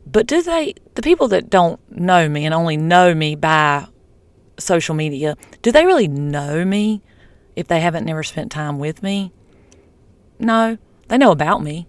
But 0.05 0.27
do 0.27 0.43
they, 0.43 0.75
the 0.93 1.01
people 1.01 1.27
that 1.29 1.49
don't 1.49 1.79
know 1.91 2.29
me 2.29 2.45
and 2.45 2.53
only 2.53 2.77
know 2.77 3.15
me 3.15 3.35
by 3.35 3.87
social 4.59 4.93
media, 4.93 5.35
do 5.63 5.71
they 5.71 5.85
really 5.85 6.07
know 6.07 6.63
me 6.63 7.01
if 7.55 7.67
they 7.67 7.79
haven't 7.79 8.05
never 8.05 8.21
spent 8.21 8.51
time 8.51 8.77
with 8.77 9.01
me? 9.01 9.33
No, 10.37 10.77
they 11.07 11.17
know 11.17 11.31
about 11.31 11.63
me. 11.63 11.87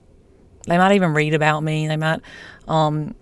They 0.67 0.78
might 0.78 0.95
even 0.95 1.12
read 1.12 1.35
about 1.35 1.62
me. 1.62 1.87
They 1.87 1.99
might, 1.99 2.21
um, 2.67 3.14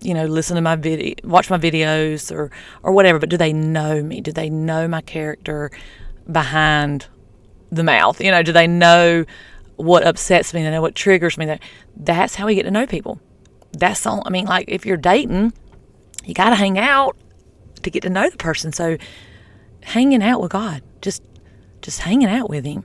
you 0.00 0.14
know, 0.14 0.24
listen 0.24 0.56
to 0.56 0.62
my 0.62 0.76
video, 0.76 1.14
watch 1.22 1.50
my 1.50 1.58
videos, 1.58 2.34
or 2.34 2.50
or 2.82 2.92
whatever. 2.92 3.18
But 3.18 3.28
do 3.28 3.36
they 3.36 3.52
know 3.52 4.02
me? 4.02 4.22
Do 4.22 4.32
they 4.32 4.48
know 4.48 4.88
my 4.88 5.02
character 5.02 5.70
behind 6.32 7.08
the 7.70 7.84
mouth? 7.84 8.20
You 8.20 8.30
know, 8.30 8.42
do 8.42 8.52
they 8.52 8.66
know 8.66 9.24
what 9.76 10.06
upsets 10.06 10.52
me? 10.52 10.62
They 10.62 10.70
know 10.70 10.82
what 10.82 10.94
triggers 10.94 11.38
me. 11.38 11.58
That's 11.96 12.34
how 12.34 12.46
we 12.46 12.54
get 12.54 12.64
to 12.64 12.70
know 12.70 12.86
people 12.86 13.20
that's 13.72 14.06
all. 14.06 14.22
I 14.26 14.30
mean, 14.30 14.46
like 14.46 14.66
if 14.68 14.84
you're 14.84 14.96
dating, 14.96 15.52
you 16.24 16.34
got 16.34 16.50
to 16.50 16.56
hang 16.56 16.78
out 16.78 17.16
to 17.82 17.90
get 17.90 18.02
to 18.02 18.10
know 18.10 18.28
the 18.28 18.36
person. 18.36 18.72
So 18.72 18.96
hanging 19.82 20.22
out 20.22 20.40
with 20.40 20.52
God, 20.52 20.82
just 21.00 21.22
just 21.82 22.00
hanging 22.00 22.28
out 22.28 22.50
with 22.50 22.64
Him, 22.64 22.84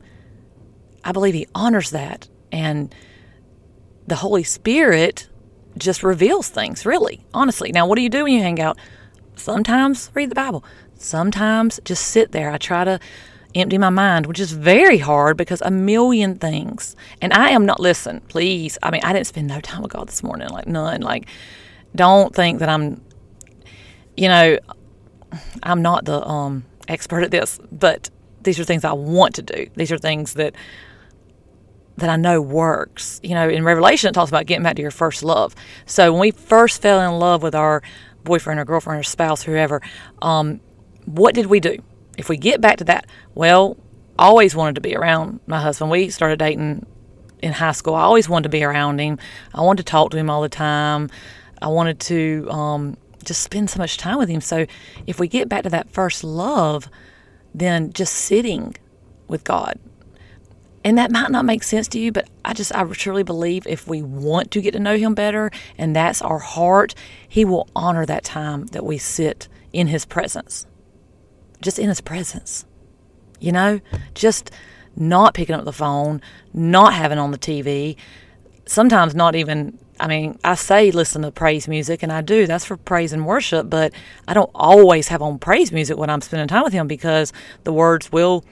I 1.03 1.11
believe 1.11 1.33
He 1.33 1.47
honors 1.55 1.91
that, 1.91 2.29
and 2.51 2.93
the 4.07 4.15
Holy 4.15 4.43
Spirit 4.43 5.29
just 5.77 6.03
reveals 6.03 6.49
things. 6.49 6.85
Really, 6.85 7.25
honestly. 7.33 7.71
Now, 7.71 7.87
what 7.87 7.95
do 7.95 8.01
you 8.01 8.09
do 8.09 8.23
when 8.23 8.33
you 8.33 8.41
hang 8.41 8.61
out? 8.61 8.77
Sometimes 9.35 10.11
read 10.13 10.31
the 10.31 10.35
Bible. 10.35 10.63
Sometimes 10.97 11.79
just 11.83 12.07
sit 12.07 12.31
there. 12.31 12.51
I 12.51 12.57
try 12.57 12.83
to 12.85 12.99
empty 13.55 13.77
my 13.77 13.89
mind, 13.89 14.25
which 14.25 14.39
is 14.39 14.51
very 14.51 14.97
hard 14.97 15.37
because 15.37 15.61
a 15.61 15.71
million 15.71 16.35
things. 16.35 16.95
And 17.21 17.33
I 17.33 17.49
am 17.49 17.65
not, 17.65 17.79
listen, 17.79 18.21
please. 18.27 18.77
I 18.83 18.91
mean, 18.91 19.01
I 19.03 19.13
didn't 19.13 19.27
spend 19.27 19.47
no 19.47 19.61
time 19.61 19.81
with 19.81 19.91
God 19.93 20.07
this 20.07 20.21
morning, 20.21 20.49
like 20.49 20.67
none. 20.67 21.01
Like, 21.01 21.27
don't 21.95 22.35
think 22.35 22.59
that 22.59 22.69
I'm, 22.69 23.01
you 24.17 24.27
know, 24.27 24.59
I'm 25.63 25.81
not 25.81 26.05
the 26.05 26.25
um, 26.25 26.65
expert 26.87 27.23
at 27.23 27.31
this, 27.31 27.59
but 27.71 28.09
these 28.41 28.59
are 28.59 28.63
things 28.63 28.83
I 28.83 28.93
want 28.93 29.35
to 29.35 29.41
do. 29.41 29.67
These 29.75 29.91
are 29.91 29.97
things 29.97 30.33
that 30.33 30.55
that 31.97 32.09
I 32.09 32.17
know 32.17 32.41
works. 32.41 33.21
You 33.23 33.35
know, 33.35 33.47
in 33.47 33.63
Revelation 33.63 34.09
it 34.09 34.13
talks 34.13 34.29
about 34.29 34.45
getting 34.45 34.63
back 34.63 34.75
to 34.75 34.81
your 34.81 34.91
first 34.91 35.23
love. 35.23 35.55
So 35.85 36.11
when 36.11 36.19
we 36.19 36.31
first 36.31 36.81
fell 36.81 36.99
in 36.99 37.19
love 37.19 37.41
with 37.41 37.55
our 37.55 37.81
boyfriend 38.25 38.59
or 38.59 38.65
girlfriend 38.65 38.99
or 38.99 39.03
spouse, 39.03 39.43
whoever, 39.43 39.81
um, 40.21 40.59
what 41.05 41.35
did 41.35 41.45
we 41.45 41.61
do? 41.61 41.77
If 42.17 42.29
we 42.29 42.37
get 42.37 42.61
back 42.61 42.77
to 42.77 42.83
that, 42.85 43.07
well, 43.33 43.77
I 44.17 44.25
always 44.25 44.55
wanted 44.55 44.75
to 44.75 44.81
be 44.81 44.95
around 44.95 45.39
my 45.47 45.59
husband. 45.59 45.91
We 45.91 46.09
started 46.09 46.39
dating 46.39 46.85
in 47.41 47.51
high 47.51 47.73
school. 47.73 47.95
I 47.95 48.03
always 48.03 48.29
wanted 48.29 48.43
to 48.43 48.49
be 48.49 48.63
around 48.63 48.99
him. 48.99 49.19
I 49.53 49.61
wanted 49.61 49.85
to 49.85 49.91
talk 49.91 50.11
to 50.11 50.17
him 50.17 50.29
all 50.29 50.41
the 50.41 50.49
time. 50.49 51.09
I 51.61 51.67
wanted 51.67 51.99
to 52.01 52.47
um, 52.49 52.97
just 53.23 53.41
spend 53.41 53.69
so 53.69 53.79
much 53.79 53.97
time 53.97 54.17
with 54.17 54.29
him. 54.29 54.41
So 54.41 54.65
if 55.05 55.19
we 55.19 55.27
get 55.27 55.49
back 55.49 55.63
to 55.63 55.69
that 55.69 55.89
first 55.91 56.23
love, 56.23 56.89
then 57.53 57.91
just 57.93 58.13
sitting 58.13 58.75
with 59.27 59.43
God. 59.43 59.79
And 60.83 60.99
that 60.99 61.11
might 61.11 61.31
not 61.31 61.45
make 61.45 61.63
sense 61.63 61.87
to 61.89 61.99
you, 61.99 62.11
but 62.11 62.29
I 62.45 62.53
just, 62.53 62.73
I 62.75 62.83
truly 62.83 63.23
believe 63.23 63.65
if 63.65 63.87
we 63.87 64.03
want 64.03 64.51
to 64.51 64.61
get 64.61 64.73
to 64.73 64.79
know 64.79 64.97
Him 64.97 65.15
better 65.15 65.49
and 65.79 65.95
that's 65.95 66.21
our 66.21 66.37
heart, 66.37 66.93
He 67.27 67.43
will 67.43 67.67
honor 67.75 68.05
that 68.05 68.23
time 68.23 68.67
that 68.67 68.85
we 68.85 68.99
sit 68.99 69.47
in 69.73 69.87
His 69.87 70.05
presence. 70.05 70.67
Just 71.65 71.79
in 71.79 71.89
His 71.89 71.99
presence. 71.99 72.65
You 73.39 73.51
know, 73.51 73.81
just 74.13 74.51
not 74.95 75.33
picking 75.33 75.55
up 75.55 75.65
the 75.65 75.73
phone, 75.73 76.21
not 76.53 76.93
having 76.93 77.17
on 77.17 77.31
the 77.31 77.37
TV, 77.39 77.97
sometimes 78.67 79.15
not 79.15 79.35
even 79.35 79.77
I 79.99 80.07
mean, 80.07 80.37
I 80.43 80.55
say 80.55 80.91
listen 80.91 81.21
to 81.23 81.31
praise 81.31 81.67
music, 81.67 82.03
and 82.03 82.11
I 82.11 82.21
do. 82.21 82.45
That's 82.45 82.65
for 82.65 82.77
praise 82.77 83.13
and 83.13 83.25
worship, 83.25 83.69
but 83.69 83.93
I 84.27 84.33
don't 84.35 84.51
always 84.53 85.07
have 85.07 85.21
on 85.21 85.39
praise 85.39 85.71
music 85.71 85.97
when 85.97 86.09
I'm 86.09 86.21
spending 86.21 86.47
time 86.47 86.63
with 86.63 86.73
Him 86.73 86.87
because 86.87 87.33
the 87.63 87.73
words 87.73 88.11
will, 88.11 88.43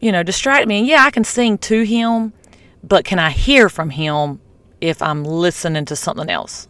you 0.00 0.12
know, 0.12 0.22
distract 0.22 0.68
me. 0.68 0.78
And 0.78 0.86
yeah, 0.86 1.04
I 1.04 1.10
can 1.10 1.24
sing 1.24 1.58
to 1.58 1.82
Him, 1.82 2.34
but 2.82 3.04
can 3.04 3.18
I 3.18 3.30
hear 3.30 3.68
from 3.68 3.90
Him 3.90 4.40
if 4.80 5.00
I'm 5.02 5.24
listening 5.24 5.86
to 5.86 5.96
something 5.96 6.28
else? 6.28 6.68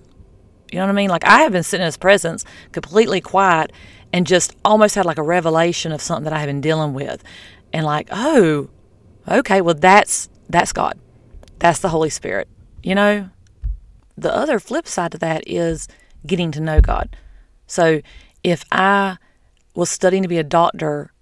You 0.70 0.78
know 0.78 0.86
what 0.86 0.92
I 0.92 0.94
mean? 0.94 1.10
Like 1.10 1.24
I 1.24 1.40
have 1.40 1.52
been 1.52 1.62
sitting 1.62 1.82
in 1.82 1.86
His 1.86 1.96
presence 1.96 2.44
completely 2.72 3.20
quiet 3.20 3.72
and 4.14 4.28
just 4.28 4.54
almost 4.64 4.94
had 4.94 5.04
like 5.04 5.18
a 5.18 5.24
revelation 5.24 5.90
of 5.90 6.00
something 6.00 6.22
that 6.22 6.32
I 6.32 6.38
have 6.38 6.46
been 6.46 6.60
dealing 6.60 6.94
with. 6.94 7.24
And 7.72 7.84
like, 7.84 8.06
oh, 8.12 8.70
okay, 9.28 9.60
well, 9.60 9.74
that's 9.74 10.28
that's 10.48 10.72
God. 10.72 10.96
That's 11.58 11.80
the 11.80 11.88
Holy 11.88 12.10
Spirit. 12.10 12.46
You 12.84 12.94
know, 12.94 13.28
the 14.16 14.32
other 14.32 14.60
flip 14.60 14.86
side 14.86 15.10
to 15.12 15.18
that 15.18 15.42
is 15.48 15.88
getting 16.24 16.52
to 16.52 16.60
know 16.60 16.80
God. 16.80 17.16
So 17.66 18.02
if 18.44 18.64
I 18.70 19.16
was 19.74 19.90
studying 19.90 20.22
to 20.22 20.28
be 20.28 20.38
a 20.38 20.44
doctor, 20.44 21.12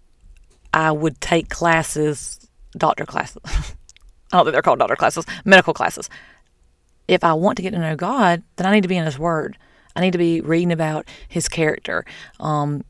I 0.74 0.92
would 0.92 1.18
take 1.18 1.48
classes, 1.48 2.46
doctor 2.76 3.06
classes. 3.06 3.40
I 3.46 4.36
don't 4.36 4.44
think 4.44 4.52
they're 4.52 4.60
called 4.60 4.80
doctor 4.80 4.96
classes, 4.96 5.24
medical 5.46 5.72
classes. 5.72 6.10
If 7.08 7.24
I 7.24 7.32
want 7.32 7.56
to 7.56 7.62
get 7.62 7.70
to 7.70 7.78
know 7.78 7.96
God, 7.96 8.42
then 8.56 8.66
I 8.66 8.72
need 8.74 8.82
to 8.82 8.88
be 8.88 8.98
in 8.98 9.06
His 9.06 9.18
Word. 9.18 9.56
I 9.94 10.00
need 10.00 10.12
to 10.12 10.18
be 10.18 10.40
reading 10.40 10.72
about 10.72 11.06
His 11.28 11.48
character. 11.48 12.04
Um, 12.40 12.84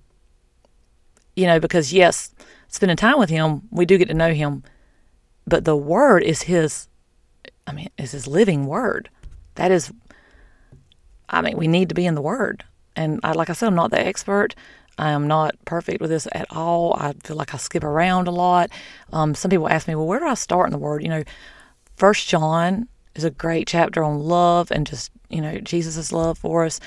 you 1.35 1.47
know, 1.47 1.61
because 1.61 1.93
yes, 1.93 2.35
spending 2.69 2.97
time 2.97 3.19
with 3.19 3.31
Him, 3.31 3.63
we 3.71 3.85
do 3.87 3.99
get 3.99 4.09
to 4.09 4.15
know 4.15 4.33
Him, 4.33 4.63
but 5.47 5.65
the 5.65 5.77
Word 5.77 6.23
is 6.23 6.43
His. 6.43 6.89
I 7.67 7.73
mean, 7.73 7.89
is 7.99 8.13
His 8.13 8.27
living 8.27 8.67
Word. 8.67 9.09
That 9.55 9.71
is, 9.71 9.93
I 11.29 11.43
mean, 11.43 11.57
we 11.57 11.69
need 11.69 11.89
to 11.91 11.95
be 11.95 12.07
in 12.07 12.15
the 12.15 12.23
Word. 12.23 12.65
And 12.97 13.21
I, 13.23 13.33
like 13.33 13.51
I 13.51 13.53
said, 13.53 13.69
I'm 13.69 13.75
not 13.75 13.91
the 13.91 14.01
expert. 14.01 14.55
I 14.99 15.11
am 15.11 15.27
not 15.27 15.57
perfect 15.65 16.01
with 16.01 16.11
this 16.11 16.29
at 16.33 16.47
all. 16.51 16.95
I 16.99 17.15
feel 17.25 17.37
like 17.37 17.55
I 17.55 17.57
skip 17.57 17.83
around 17.83 18.29
a 18.29 18.31
lot. 18.31 18.71
Um, 19.13 19.35
some 19.35 19.51
people 19.51 19.69
ask 19.69 19.89
me, 19.89 19.95
well, 19.95 20.07
where 20.07 20.21
do 20.21 20.27
I 20.27 20.35
start 20.35 20.67
in 20.67 20.73
the 20.73 20.79
Word? 20.79 21.03
You 21.03 21.09
know, 21.09 21.25
First 21.97 22.29
John 22.29 22.89
is 23.15 23.25
a 23.25 23.31
great 23.31 23.67
chapter 23.67 24.03
on 24.03 24.21
love 24.21 24.71
and 24.71 24.87
just 24.87 25.11
you 25.29 25.41
know 25.41 25.59
Jesus' 25.59 26.13
love 26.13 26.39
for 26.39 26.65
us. 26.65 26.81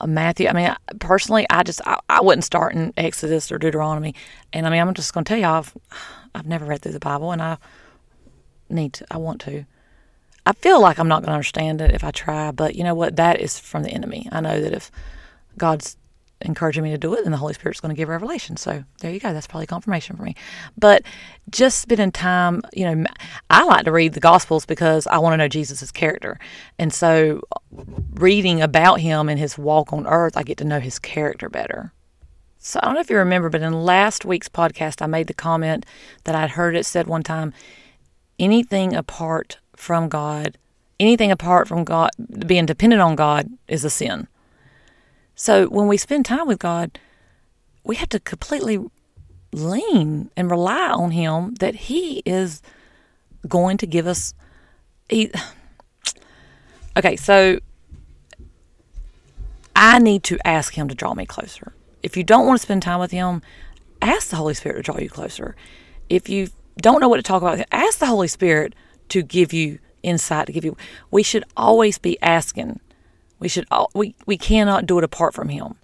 Uh, 0.00 0.06
Matthew, 0.06 0.48
I 0.48 0.52
mean, 0.52 0.74
personally, 0.98 1.46
I 1.50 1.62
just 1.62 1.80
I, 1.86 1.98
I 2.08 2.20
wouldn't 2.20 2.44
start 2.44 2.74
in 2.74 2.92
Exodus 2.96 3.50
or 3.52 3.58
Deuteronomy. 3.58 4.14
And 4.52 4.66
I 4.66 4.70
mean, 4.70 4.80
I'm 4.80 4.94
just 4.94 5.14
going 5.14 5.24
to 5.24 5.28
tell 5.28 5.38
you, 5.38 5.46
I've 5.46 5.76
I've 6.34 6.46
never 6.46 6.64
read 6.64 6.82
through 6.82 6.92
the 6.92 7.00
Bible, 7.00 7.32
and 7.32 7.42
I 7.42 7.58
need 8.68 8.94
to. 8.94 9.06
I 9.10 9.18
want 9.18 9.40
to. 9.42 9.64
I 10.44 10.52
feel 10.52 10.80
like 10.80 10.98
I'm 10.98 11.08
not 11.08 11.20
going 11.20 11.28
to 11.28 11.34
understand 11.34 11.80
it 11.80 11.94
if 11.94 12.02
I 12.02 12.10
try, 12.10 12.50
but 12.50 12.74
you 12.74 12.82
know 12.82 12.94
what? 12.94 13.16
That 13.16 13.40
is 13.40 13.60
from 13.60 13.84
the 13.84 13.90
enemy. 13.90 14.28
I 14.32 14.40
know 14.40 14.60
that 14.60 14.72
if 14.72 14.90
God's 15.56 15.96
encouraging 16.44 16.82
me 16.82 16.90
to 16.90 16.98
do 16.98 17.14
it, 17.14 17.22
then 17.22 17.32
the 17.32 17.38
Holy 17.38 17.54
Spirit's 17.54 17.80
going 17.80 17.94
to 17.94 17.96
give 17.96 18.08
revelation. 18.08 18.56
So 18.56 18.84
there 19.00 19.12
you 19.12 19.20
go. 19.20 19.32
That's 19.32 19.46
probably 19.46 19.66
confirmation 19.66 20.16
for 20.16 20.22
me. 20.22 20.34
But 20.76 21.02
just 21.50 21.80
spending 21.80 22.12
time, 22.12 22.62
you 22.72 22.84
know, 22.84 23.04
I 23.50 23.64
like 23.64 23.84
to 23.84 23.92
read 23.92 24.14
the 24.14 24.20
Gospels 24.20 24.66
because 24.66 25.06
I 25.06 25.18
want 25.18 25.34
to 25.34 25.36
know 25.36 25.48
Jesus' 25.48 25.90
character. 25.90 26.38
And 26.78 26.92
so 26.92 27.42
reading 28.14 28.60
about 28.60 29.00
him 29.00 29.28
and 29.28 29.38
his 29.38 29.58
walk 29.58 29.92
on 29.92 30.06
earth, 30.06 30.36
I 30.36 30.42
get 30.42 30.58
to 30.58 30.64
know 30.64 30.80
his 30.80 30.98
character 30.98 31.48
better. 31.48 31.92
So 32.58 32.78
I 32.80 32.86
don't 32.86 32.94
know 32.94 33.00
if 33.00 33.10
you 33.10 33.16
remember, 33.16 33.50
but 33.50 33.62
in 33.62 33.72
last 33.72 34.24
week's 34.24 34.48
podcast, 34.48 35.02
I 35.02 35.06
made 35.06 35.26
the 35.26 35.34
comment 35.34 35.84
that 36.24 36.36
I'd 36.36 36.50
heard 36.50 36.76
it 36.76 36.86
said 36.86 37.08
one 37.08 37.24
time 37.24 37.52
anything 38.38 38.94
apart 38.94 39.58
from 39.74 40.08
God, 40.08 40.58
anything 41.00 41.32
apart 41.32 41.66
from 41.66 41.82
God, 41.82 42.10
being 42.46 42.66
dependent 42.66 43.02
on 43.02 43.16
God 43.16 43.48
is 43.66 43.84
a 43.84 43.90
sin. 43.90 44.28
So 45.34 45.66
when 45.66 45.88
we 45.88 45.96
spend 45.96 46.24
time 46.24 46.46
with 46.46 46.58
God, 46.58 46.98
we 47.84 47.96
have 47.96 48.08
to 48.10 48.20
completely 48.20 48.78
lean 49.52 50.30
and 50.36 50.50
rely 50.50 50.88
on 50.88 51.10
Him 51.10 51.54
that 51.60 51.74
He 51.74 52.22
is 52.24 52.62
going 53.48 53.76
to 53.78 53.86
give 53.86 54.06
us. 54.06 54.34
He, 55.08 55.30
okay, 56.96 57.16
so 57.16 57.58
I 59.74 59.98
need 59.98 60.22
to 60.24 60.38
ask 60.46 60.74
Him 60.74 60.88
to 60.88 60.94
draw 60.94 61.14
me 61.14 61.26
closer. 61.26 61.72
If 62.02 62.16
you 62.16 62.24
don't 62.24 62.46
want 62.46 62.58
to 62.58 62.62
spend 62.62 62.82
time 62.82 63.00
with 63.00 63.10
Him, 63.10 63.42
ask 64.00 64.28
the 64.28 64.36
Holy 64.36 64.54
Spirit 64.54 64.76
to 64.76 64.82
draw 64.82 64.98
you 64.98 65.08
closer. 65.08 65.56
If 66.08 66.28
you 66.28 66.48
don't 66.78 67.00
know 67.00 67.08
what 67.08 67.16
to 67.16 67.22
talk 67.22 67.42
about, 67.42 67.64
ask 67.70 67.98
the 67.98 68.06
Holy 68.06 68.28
Spirit 68.28 68.74
to 69.08 69.22
give 69.22 69.52
you 69.52 69.78
insight, 70.02 70.46
to 70.46 70.52
give 70.52 70.64
you. 70.64 70.76
We 71.10 71.22
should 71.22 71.44
always 71.56 71.98
be 71.98 72.20
asking. 72.22 72.80
We 73.42 73.48
should. 73.48 73.66
We 73.92 74.14
we 74.24 74.38
cannot 74.38 74.86
do 74.86 74.98
it 74.98 75.04
apart 75.04 75.34
from 75.34 75.48
Him. 75.48 75.74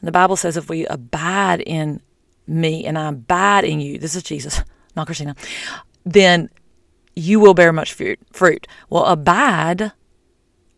And 0.00 0.06
the 0.06 0.12
Bible 0.12 0.36
says, 0.36 0.56
if 0.56 0.70
we 0.70 0.86
abide 0.86 1.60
in 1.60 2.00
me 2.46 2.86
and 2.86 2.96
I 2.96 3.08
abide 3.08 3.64
in 3.64 3.80
you, 3.80 3.98
this 3.98 4.14
is 4.14 4.22
Jesus, 4.22 4.62
not 4.96 5.06
Christina, 5.06 5.34
then 6.04 6.48
you 7.16 7.40
will 7.40 7.54
bear 7.54 7.72
much 7.72 7.92
fruit. 7.92 8.20
Fruit. 8.32 8.68
Well, 8.88 9.04
abide 9.06 9.90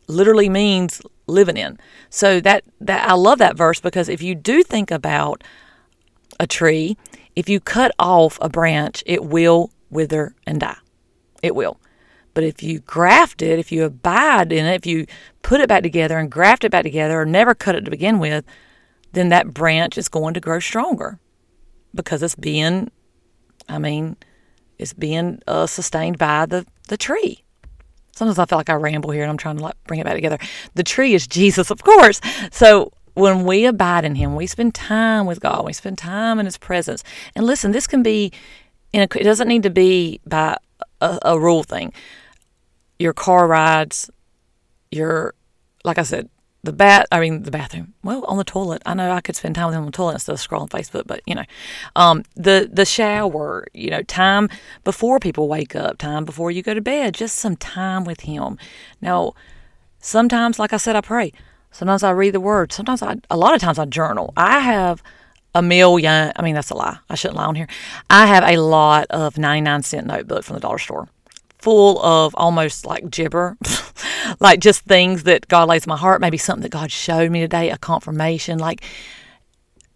literally 0.06 0.49
means 0.49 1.02
living 1.26 1.59
in. 1.59 1.78
So 2.09 2.40
that 2.40 2.64
that 2.80 3.06
I 3.06 3.12
love 3.12 3.38
that 3.38 3.54
verse 3.54 3.78
because 3.78 4.09
if 4.09 4.23
you 4.23 4.35
do 4.35 4.62
think 4.62 4.90
about 4.90 5.44
a 6.40 6.47
tree, 6.47 6.97
if 7.37 7.50
you 7.50 7.61
cut 7.61 7.92
off 7.99 8.38
a 8.40 8.49
branch, 8.49 9.02
it 9.04 9.25
will 9.26 9.73
wither 9.90 10.35
and 10.47 10.59
die. 10.59 10.78
It 11.42 11.54
will. 11.54 11.78
But 12.35 12.45
if 12.45 12.63
you 12.63 12.81
graft 12.81 13.43
it, 13.43 13.59
if 13.59 13.73
you 13.73 13.85
abide 13.85 14.53
in 14.53 14.65
it, 14.67 14.75
if 14.75 14.87
you 14.87 15.07
put 15.43 15.61
it 15.61 15.69
back 15.69 15.83
together 15.83 16.19
and 16.19 16.31
graft 16.31 16.65
it 16.65 16.71
back 16.71 16.85
together 16.85 17.21
or 17.21 17.25
never 17.25 17.55
cut 17.55 17.75
it 17.75 17.85
to 17.85 17.91
begin 17.91 18.19
with, 18.19 18.45
then 19.13 19.29
that 19.31 19.53
branch 19.53 19.99
is 19.99 20.09
going 20.09 20.35
to 20.35 20.41
grow 20.41 20.61
stronger 20.61 21.19
because 21.95 22.23
it's 22.23 22.37
being, 22.37 22.91
I 23.69 23.79
mean, 23.79 24.17
it's 24.79 24.93
being 24.93 25.43
uh, 25.47 25.67
sustained 25.67 26.19
by 26.19 26.47
the, 26.47 26.65
the 26.89 26.97
tree. 26.97 27.43
Sometimes 28.15 28.39
I 28.39 28.45
feel 28.45 28.59
like 28.59 28.71
I 28.71 28.75
ramble 28.75 29.11
here 29.11 29.23
and 29.23 29.31
I'm 29.31 29.37
trying 29.37 29.57
to 29.57 29.63
like 29.63 29.83
bring 29.87 30.01
it 30.01 30.05
back 30.05 30.15
together. 30.15 30.39
The 30.75 30.83
tree 30.83 31.15
is 31.15 31.27
Jesus, 31.27 31.71
of 31.71 31.83
course. 31.83 32.21
So 32.53 32.93
when 33.15 33.45
we 33.45 33.65
abide 33.67 34.05
in 34.05 34.15
Him, 34.15 34.37
we 34.37 34.47
spend 34.47 34.75
time 34.75 35.27
with 35.27 35.41
God, 35.41 35.65
we 35.65 35.73
spend 35.73 35.99
time 35.99 36.39
in 36.39 36.47
His 36.47 36.59
presence. 36.59 37.03
And 37.35 37.47
listen, 37.47 37.73
this 37.73 37.87
can 37.87 38.03
be, 38.03 38.33
in 38.93 39.01
a, 39.01 39.05
it 39.05 39.25
doesn't 39.25 39.49
need 39.49 39.63
to 39.65 39.71
be 39.71 40.21
by 40.27 40.57
a, 41.01 41.19
a 41.23 41.41
rule 41.41 41.63
thing 41.63 41.93
your 43.00 43.14
car 43.14 43.49
rides, 43.49 44.11
your, 44.90 45.35
like 45.85 45.99
I 45.99 46.02
said, 46.02 46.28
the 46.62 46.73
bath, 46.73 47.07
I 47.11 47.21
mean, 47.21 47.45
the 47.45 47.50
bathroom. 47.50 47.95
Well, 48.04 48.23
on 48.26 48.37
the 48.37 48.45
toilet. 48.45 48.83
I 48.85 48.92
know 48.92 49.11
I 49.11 49.23
could 49.23 49.35
spend 49.35 49.54
time 49.54 49.69
with 49.69 49.75
him 49.76 49.80
on 49.80 49.87
the 49.87 49.92
toilet 49.92 50.14
instead 50.14 50.35
of 50.35 50.38
scrolling 50.38 50.69
Facebook, 50.69 51.07
but 51.07 51.23
you 51.25 51.35
know, 51.35 51.45
um, 51.97 52.25
the, 52.37 52.69
the 52.71 52.85
shower, 52.85 53.66
you 53.73 53.88
know, 53.90 54.02
time 54.02 54.50
before 54.85 55.19
people 55.19 55.49
wake 55.49 55.75
up, 55.75 55.97
time 55.97 56.26
before 56.26 56.50
you 56.50 56.62
go 56.62 56.75
to 56.75 56.83
bed, 56.83 57.14
just 57.14 57.37
some 57.37 57.57
time 57.57 58.04
with 58.04 58.21
him. 58.21 58.59
Now, 59.00 59.33
sometimes, 60.00 60.59
like 60.59 60.75
I 60.75 60.76
said, 60.76 60.97
I 60.97 61.00
pray. 61.00 61.33
Sometimes 61.71 62.02
I 62.02 62.11
read 62.11 62.35
the 62.35 62.40
word. 62.40 62.73
Sometimes 62.73 63.02
I, 63.02 63.16
a 63.30 63.38
lot 63.38 63.54
of 63.54 63.62
times 63.62 63.78
I 63.78 63.87
journal. 63.87 64.35
I 64.37 64.59
have 64.61 65.02
a 65.54 65.62
million. 65.62 66.33
I 66.37 66.42
mean, 66.42 66.54
that's 66.54 66.71
a 66.71 66.75
lie. 66.75 66.99
I 67.09 67.14
shouldn't 67.14 67.38
lie 67.38 67.47
on 67.47 67.54
here. 67.54 67.69
I 68.11 68.26
have 68.26 68.45
a 68.45 68.59
lot 68.59 69.07
of 69.09 69.38
99 69.38 69.83
cent 69.85 70.07
notebook 70.07 70.45
from 70.45 70.54
the 70.54 70.61
dollar 70.61 70.78
store 70.78 71.09
full 71.62 72.02
of 72.02 72.35
almost 72.37 72.87
like 72.87 73.11
gibber, 73.11 73.57
like 74.40 74.61
just 74.61 74.83
things 74.85 75.25
that 75.25 75.49
God 75.49 75.69
lays 75.69 75.85
in 75.85 75.90
my 75.90 75.97
heart, 75.97 76.21
maybe 76.21 76.38
something 76.38 76.62
that 76.62 76.71
God 76.71 76.90
showed 76.90 77.31
me 77.31 77.40
today, 77.40 77.71
a 77.71 77.79
confirmation. 77.79 78.59
Like, 78.59 78.83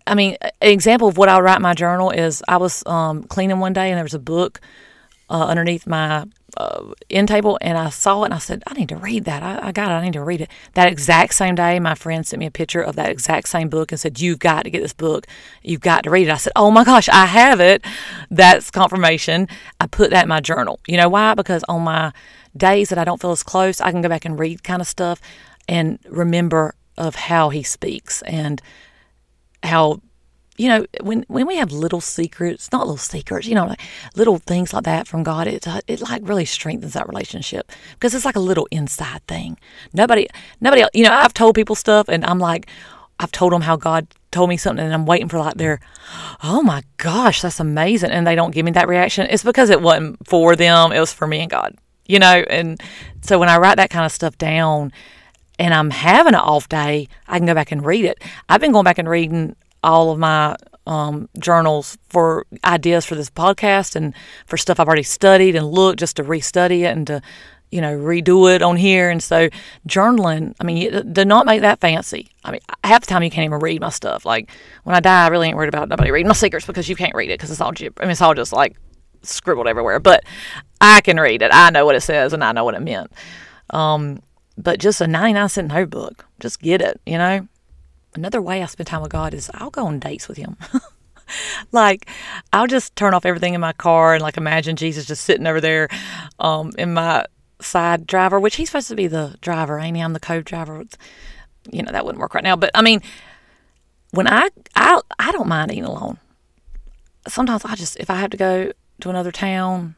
I 0.07 0.15
mean, 0.15 0.37
an 0.43 0.51
example 0.61 1.09
of 1.09 1.17
what 1.17 1.29
I 1.29 1.41
write 1.41 1.57
in 1.57 1.63
my 1.63 1.75
journal 1.75 2.11
is 2.11 2.43
I 2.49 2.59
was 2.59 2.83
um, 2.87 3.25
cleaning 3.25 3.61
one 3.61 3.73
day 3.73 3.91
and 3.91 3.97
there 3.97 4.05
was 4.05 4.15
a 4.15 4.19
book 4.19 4.61
uh, 5.31 5.47
underneath 5.47 5.87
my 5.87 6.27
uh, 6.57 6.93
end 7.11 7.29
table 7.29 7.59
and 7.61 7.77
I 7.77 7.91
saw 7.91 8.23
it 8.23 8.27
and 8.27 8.35
I 8.35 8.39
said, 8.39 8.63
I 8.67 8.75
need 8.75 8.89
to 8.91 8.97
read 8.97 9.25
that. 9.25 9.43
I, 9.43 9.69
I, 9.69 9.73
got 9.73 9.91
it. 9.91 9.95
I 9.95 10.05
need 10.05 10.13
to 10.13 10.23
read 10.23 10.41
it. 10.41 10.51
That 10.75 10.91
exact 10.91 11.35
same 11.35 11.55
day, 11.55 11.79
my 11.81 11.95
friend 11.95 12.27
sent 12.27 12.41
me 12.41 12.47
a 12.47 12.51
picture 12.51 12.81
of 12.81 12.97
that 12.97 13.11
exact 13.11 13.49
same 13.49 13.69
book 13.69 13.93
and 13.93 14.01
said, 14.01 14.21
You've 14.21 14.39
got 14.39 14.63
to 14.63 14.71
get 14.71 14.83
this 14.83 14.93
book. 14.93 15.27
You've 15.63 15.81
got 15.81 16.05
to 16.05 16.11
read 16.11 16.29
it. 16.29 16.33
I 16.33 16.37
said, 16.37 16.53
Oh 16.57 16.71
my 16.71 16.85
gosh, 16.85 17.09
I 17.09 17.27
have 17.27 17.61
it. 17.61 17.85
That's 18.31 18.71
confirmation. 18.71 19.49
I 19.81 19.87
put 19.87 20.11
that 20.11 20.23
in 20.25 20.29
my 20.29 20.41
journal. 20.41 20.81
You 20.87 20.97
know 20.97 21.09
why? 21.09 21.35
Because 21.35 21.65
on 21.69 21.83
my 21.83 22.13
days 22.57 22.89
that 22.91 22.99
I 22.99 23.05
don't 23.05 23.21
feel 23.21 23.33
as 23.33 23.43
close, 23.43 23.81
I 23.81 23.91
can 23.91 24.03
go 24.03 24.09
back 24.09 24.25
and 24.25 24.39
read 24.39 24.63
kind 24.63 24.81
of 24.81 24.87
stuff 24.87 25.21
and 25.69 25.99
remember 26.09 26.75
of 26.97 27.15
how 27.15 27.49
he 27.49 27.63
speaks 27.63 28.23
and 28.23 28.63
how 29.63 30.01
you 30.57 30.69
know, 30.69 30.87
when 31.03 31.25
when 31.29 31.47
we 31.47 31.57
have 31.57 31.73
little 31.73 32.01
secrets, 32.01 32.71
not 32.71 32.87
little 32.87 32.97
secrets, 32.97 33.47
you 33.47 33.55
know, 33.55 33.67
like 33.67 33.81
little 34.15 34.39
things 34.39 34.73
like 34.73 34.85
that 34.85 35.09
from 35.09 35.23
God, 35.23 35.47
it 35.47 35.67
uh, 35.67 35.81
it 35.89 36.01
like 36.01 36.23
really 36.25 36.45
strengthens 36.45 36.93
that 36.93 37.09
relationship 37.09 37.71
because 37.95 38.15
it's 38.15 38.25
like 38.25 38.37
a 38.37 38.41
little 38.41 38.69
inside 38.71 39.27
thing. 39.27 39.59
Nobody, 39.93 40.29
nobody, 40.61 40.83
else, 40.83 40.91
you 40.95 41.05
know, 41.05 41.13
I've 41.13 41.35
told 41.35 41.57
people 41.57 41.75
stuff, 41.75 42.09
and 42.09 42.25
I'm 42.25 42.39
like, 42.39 42.69
I've 43.19 43.33
told 43.33 43.53
them 43.53 43.63
how 43.63 43.77
God 43.77 44.07
told 44.31 44.49
me 44.49 44.57
something, 44.57 44.85
and 44.85 44.95
I'm 44.95 45.07
waiting 45.07 45.29
for 45.29 45.39
like 45.39 45.55
their, 45.55 45.81
oh 46.43 46.63
my 46.63 46.83
gosh, 46.99 47.43
that's 47.43 47.59
amazing, 47.59 48.11
and 48.11 48.25
they 48.25 48.37
don't 48.37 48.55
give 48.55 48.65
me 48.65 48.73
that 48.73 48.89
reaction. 48.89 49.27
It's 49.29 49.45
because 49.45 49.71
it 49.71 49.83
wasn't 49.83 50.25
for 50.27 50.55
them; 50.55 50.93
it 50.93 51.01
was 51.01 51.13
for 51.13 51.27
me 51.27 51.41
and 51.41 51.51
God, 51.51 51.77
you 52.07 52.21
know. 52.21 52.45
And 52.49 52.81
so 53.23 53.41
when 53.41 53.49
I 53.49 53.59
write 53.59 53.79
that 53.79 53.91
kind 53.91 54.07
of 54.07 54.13
stuff 54.13 54.39
down, 54.39 54.93
and 55.59 55.75
I'm 55.75 55.91
having 55.91 56.35
an 56.35 56.41
off 56.41 56.69
day, 56.69 57.09
I 57.27 57.39
can 57.39 57.47
go 57.47 57.55
back 57.55 57.73
and 57.73 57.85
read 57.85 58.05
it. 58.05 58.23
I've 58.49 58.61
been 58.61 58.73
going 58.73 58.85
back 58.85 58.99
and 58.99 59.09
reading 59.09 59.57
all 59.85 60.11
of 60.11 60.19
my 60.19 60.57
um, 60.87 61.29
journals 61.39 61.97
for 62.09 62.47
ideas 62.65 63.05
for 63.05 63.15
this 63.15 63.31
podcast 63.31 63.97
and 63.97 64.15
for 64.47 64.57
stuff 64.57 64.81
I've 64.81 64.89
already 64.89 65.03
studied 65.03 65.57
and 65.57 65.67
looked 65.67 66.01
just 66.01 66.17
to 66.17 66.25
restudy 66.25 66.81
it 66.81 66.97
and 66.97 67.07
to, 67.07 67.23
you 67.71 67.81
know, 67.81 67.97
redo 67.97 68.55
it 68.55 68.63
on 68.63 68.77
here. 68.77 69.11
And 69.11 69.23
so 69.23 69.49
journaling, 69.89 70.55
I 70.61 70.65
mean, 70.65 71.13
do 71.13 71.25
not 71.25 71.47
make 71.47 71.63
that 71.63 71.81
fancy. 71.81 72.29
I 72.45 72.53
mean, 72.53 72.61
half 72.83 73.03
the 73.03 73.07
time 73.07 73.23
you 73.23 73.31
can't 73.31 73.47
even 73.47 73.61
read 73.61 73.81
my 73.81 73.91
stuff. 73.91 74.25
Like 74.25 74.51
when 74.85 74.95
I 74.95 75.01
die, 75.01 75.25
I 75.25 75.29
really 75.29 75.49
ain't 75.49 75.57
worried 75.57 75.69
about 75.69 75.89
nobody 75.89 76.11
reading 76.11 76.29
my 76.29 76.35
secrets 76.35 76.67
because 76.67 76.89
you 76.89 76.97
can't 76.97 77.15
read 77.15 77.31
it 77.31 77.39
because 77.39 77.51
it's 77.51 77.61
all 77.61 77.73
I 77.79 78.03
mean, 78.03 78.11
it's 78.11 78.21
all 78.21 78.35
just 78.35 78.53
like 78.53 78.77
scribbled 79.23 79.69
everywhere. 79.69 80.01
But 80.01 80.25
I 80.81 81.01
can 81.01 81.19
read 81.19 81.43
it. 81.43 81.51
I 81.53 81.71
know 81.71 81.87
what 81.87 81.97
it 81.97 82.03
says 82.03 82.33
and 82.33 82.45
I 82.45 82.53
know 82.53 82.65
what 82.65 82.75
it 82.75 82.83
meant. 82.83 83.11
Um, 83.71 84.21
but 84.57 84.79
just 84.79 85.01
a 85.01 85.07
99 85.07 85.49
cent 85.49 85.69
notebook, 85.69 86.27
just 86.39 86.61
get 86.61 86.81
it, 86.81 87.01
you 87.07 87.19
know? 87.19 87.49
Another 88.15 88.41
way 88.41 88.63
I 88.63 88.67
spend 88.67 88.87
time 88.87 89.03
with 89.03 89.13
God 89.13 89.35
is 89.35 89.51
I'll 89.55 89.71
go 89.71 89.87
on 89.87 89.99
dates 89.99 90.29
with 90.29 90.37
Him. 90.37 90.57
like 91.73 92.09
I'll 92.53 92.67
just 92.67 92.95
turn 92.97 93.15
off 93.15 93.27
everything 93.27 93.55
in 93.55 93.61
my 93.61 93.73
car 93.73 94.15
and 94.15 94.23
like 94.23 94.37
imagine 94.37 94.77
Jesus 94.77 95.07
just 95.07 95.25
sitting 95.25 95.47
over 95.47 95.61
there 95.61 95.89
um, 96.39 96.73
in 96.79 96.95
my 96.95 97.27
side 97.61 98.07
driver, 98.07 98.39
which 98.39 98.57
he's 98.57 98.69
supposed 98.69 98.89
to 98.89 98.97
be 98.97 99.07
the 99.07 99.37
driver, 99.41 99.79
ain't 99.79 99.97
he? 99.97 100.03
I'm 100.03 100.13
the 100.13 100.21
co-driver. 100.21 100.85
You 101.71 101.83
know 101.83 101.93
that 101.93 102.05
wouldn't 102.05 102.21
work 102.21 102.35
right 102.35 102.45
now, 102.45 102.57
but 102.57 102.71
I 102.75 102.83
mean, 102.83 103.01
when 104.11 104.29
I 104.29 104.51
I 104.77 105.01
I 105.19 105.33
don't 105.33 105.49
mind 105.49 105.73
eating 105.73 105.85
alone. 105.85 106.19
Sometimes 107.27 107.65
I 107.65 107.75
just 107.75 107.97
if 107.99 108.11
I 108.11 108.17
have 108.17 108.31
to 108.31 108.37
go 108.37 108.73
to 109.01 109.11
another 109.11 109.33
town, 109.33 109.95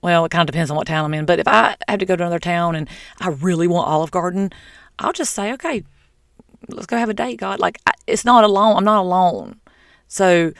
well, 0.00 0.24
it 0.24 0.30
kind 0.30 0.48
of 0.48 0.52
depends 0.52 0.70
on 0.70 0.76
what 0.76 0.86
town 0.86 1.04
I'm 1.04 1.14
in. 1.14 1.26
But 1.26 1.38
if 1.38 1.46
I 1.46 1.76
have 1.86 1.98
to 2.00 2.06
go 2.06 2.16
to 2.16 2.22
another 2.22 2.38
town 2.38 2.74
and 2.74 2.88
I 3.20 3.28
really 3.28 3.68
want 3.68 3.88
Olive 3.88 4.10
Garden, 4.10 4.50
I'll 4.98 5.12
just 5.12 5.34
say, 5.34 5.52
okay, 5.52 5.84
let's 6.68 6.86
go 6.86 6.96
have 6.96 7.08
a 7.08 7.14
date, 7.14 7.38
God. 7.38 7.60
Like, 7.60 7.78
I, 7.86 7.92
it's 8.06 8.24
not 8.24 8.44
alone. 8.44 8.76
I'm 8.76 8.84
not 8.84 9.00
alone. 9.00 9.60
So 10.08 10.52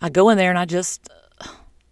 I 0.00 0.08
go 0.08 0.28
in 0.28 0.38
there 0.38 0.50
and 0.50 0.58
I 0.58 0.64
just 0.64 1.08
uh, 1.40 1.48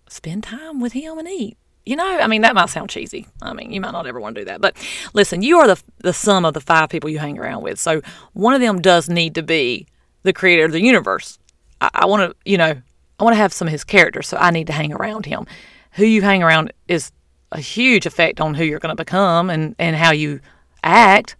spend 0.08 0.44
time 0.44 0.80
with 0.80 0.92
Him 0.92 1.18
and 1.18 1.28
eat. 1.28 1.56
You 1.84 1.94
know, 1.94 2.18
I 2.18 2.26
mean, 2.26 2.42
that 2.42 2.54
might 2.54 2.68
sound 2.68 2.90
cheesy. 2.90 3.28
I 3.40 3.52
mean, 3.52 3.70
you 3.70 3.80
might 3.80 3.92
not 3.92 4.08
ever 4.08 4.20
want 4.20 4.34
to 4.34 4.40
do 4.40 4.44
that. 4.46 4.60
But 4.60 4.76
listen, 5.14 5.42
you 5.42 5.58
are 5.58 5.68
the, 5.68 5.80
the 5.98 6.12
sum 6.12 6.44
of 6.44 6.52
the 6.52 6.60
five 6.60 6.88
people 6.88 7.08
you 7.08 7.20
hang 7.20 7.38
around 7.38 7.62
with. 7.62 7.78
So 7.78 8.02
one 8.32 8.54
of 8.54 8.60
them 8.60 8.82
does 8.82 9.08
need 9.08 9.36
to 9.36 9.42
be 9.42 9.86
the 10.24 10.32
creator 10.32 10.64
of 10.64 10.72
the 10.72 10.82
universe. 10.82 11.38
I, 11.80 11.90
I 11.94 12.06
want 12.06 12.28
to, 12.28 12.36
you 12.44 12.58
know, 12.58 12.74
I 13.18 13.24
want 13.24 13.34
to 13.34 13.38
have 13.38 13.52
some 13.52 13.68
of 13.68 13.72
his 13.72 13.84
character. 13.84 14.20
So 14.22 14.36
I 14.36 14.50
need 14.50 14.66
to 14.66 14.72
hang 14.72 14.92
around 14.92 15.26
him. 15.26 15.46
Who 15.92 16.04
you 16.04 16.22
hang 16.22 16.42
around 16.42 16.72
is 16.88 17.12
a 17.52 17.60
huge 17.60 18.04
effect 18.04 18.40
on 18.40 18.54
who 18.54 18.64
you're 18.64 18.80
going 18.80 18.94
to 18.94 19.02
become 19.02 19.48
and, 19.48 19.76
and 19.78 19.94
how 19.94 20.12
you 20.12 20.40
act. 20.82 21.36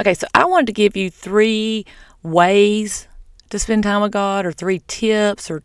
Okay, 0.00 0.14
so 0.14 0.26
I 0.34 0.44
wanted 0.44 0.66
to 0.66 0.72
give 0.72 0.96
you 0.96 1.10
three 1.10 1.84
ways 2.22 3.08
to 3.50 3.58
spend 3.58 3.82
time 3.82 4.02
with 4.02 4.12
God, 4.12 4.46
or 4.46 4.52
three 4.52 4.82
tips, 4.86 5.50
or 5.50 5.62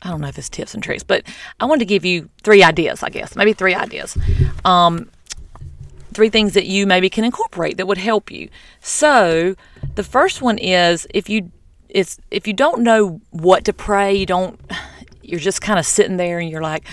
I 0.00 0.10
don't 0.10 0.20
know 0.20 0.28
if 0.28 0.38
it's 0.38 0.48
tips 0.48 0.74
and 0.74 0.82
tricks, 0.82 1.02
but 1.02 1.22
I 1.60 1.66
wanted 1.66 1.80
to 1.80 1.86
give 1.86 2.04
you 2.04 2.28
three 2.42 2.64
ideas, 2.64 3.02
I 3.02 3.10
guess, 3.10 3.36
maybe 3.36 3.52
three 3.52 3.74
ideas. 3.74 4.16
Um, 4.64 5.08
three 6.12 6.30
things 6.30 6.54
that 6.54 6.66
you 6.66 6.86
maybe 6.86 7.08
can 7.08 7.24
incorporate 7.24 7.76
that 7.76 7.86
would 7.86 7.98
help 7.98 8.30
you. 8.30 8.48
So 8.80 9.54
the 9.94 10.02
first 10.02 10.42
one 10.42 10.58
is 10.58 11.06
if 11.14 11.28
you 11.28 11.50
it's 11.88 12.18
if 12.30 12.46
you 12.46 12.54
don't 12.54 12.82
know 12.82 13.20
what 13.30 13.64
to 13.66 13.72
pray, 13.72 14.14
you 14.14 14.26
don't 14.26 14.58
you're 15.22 15.40
just 15.40 15.60
kind 15.60 15.78
of 15.78 15.86
sitting 15.86 16.16
there 16.16 16.38
and 16.38 16.50
you're 16.50 16.62
like, 16.62 16.84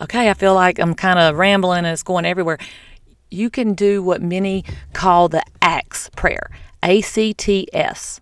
okay, 0.00 0.30
I 0.30 0.34
feel 0.34 0.54
like 0.54 0.78
I'm 0.78 0.94
kind 0.94 1.18
of 1.18 1.36
rambling 1.36 1.78
and 1.78 1.88
it's 1.88 2.02
going 2.02 2.24
everywhere 2.24 2.58
you 3.32 3.50
can 3.50 3.74
do 3.74 4.02
what 4.02 4.22
many 4.22 4.64
call 4.92 5.28
the 5.28 5.42
ACTS 5.60 6.10
prayer. 6.16 6.50
A 6.82 7.00
C 7.00 7.32
T 7.32 7.68
S. 7.72 8.20